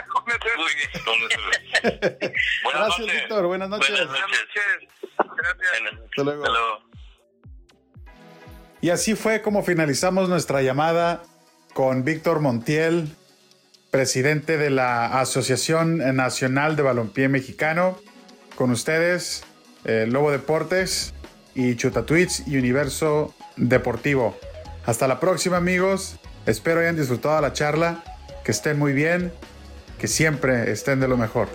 [0.09, 0.57] con este dedo.
[0.57, 0.89] Muy bien.
[1.05, 1.43] Con nuestro-
[2.63, 3.15] Buenas Gracias, noches.
[3.21, 3.45] Víctor.
[3.47, 3.89] Buenas noches.
[3.89, 4.39] Buenas noches.
[4.39, 4.89] noches.
[5.17, 5.71] Gracias.
[5.71, 6.09] Buenas noches.
[6.09, 6.43] Hasta luego.
[6.45, 6.87] Hasta luego.
[8.81, 11.23] Y así fue como finalizamos nuestra llamada
[11.73, 13.15] con Víctor Montiel,
[13.91, 17.97] presidente de la Asociación Nacional de Balompié Mexicano.
[18.55, 19.43] Con ustedes,
[19.85, 21.13] eh, Lobo Deportes
[21.55, 24.37] y Chutatweets y Universo Deportivo.
[24.85, 26.17] Hasta la próxima, amigos.
[26.45, 28.03] Espero hayan disfrutado la charla,
[28.43, 29.33] que estén muy bien,
[29.99, 31.49] que siempre estén de lo mejor.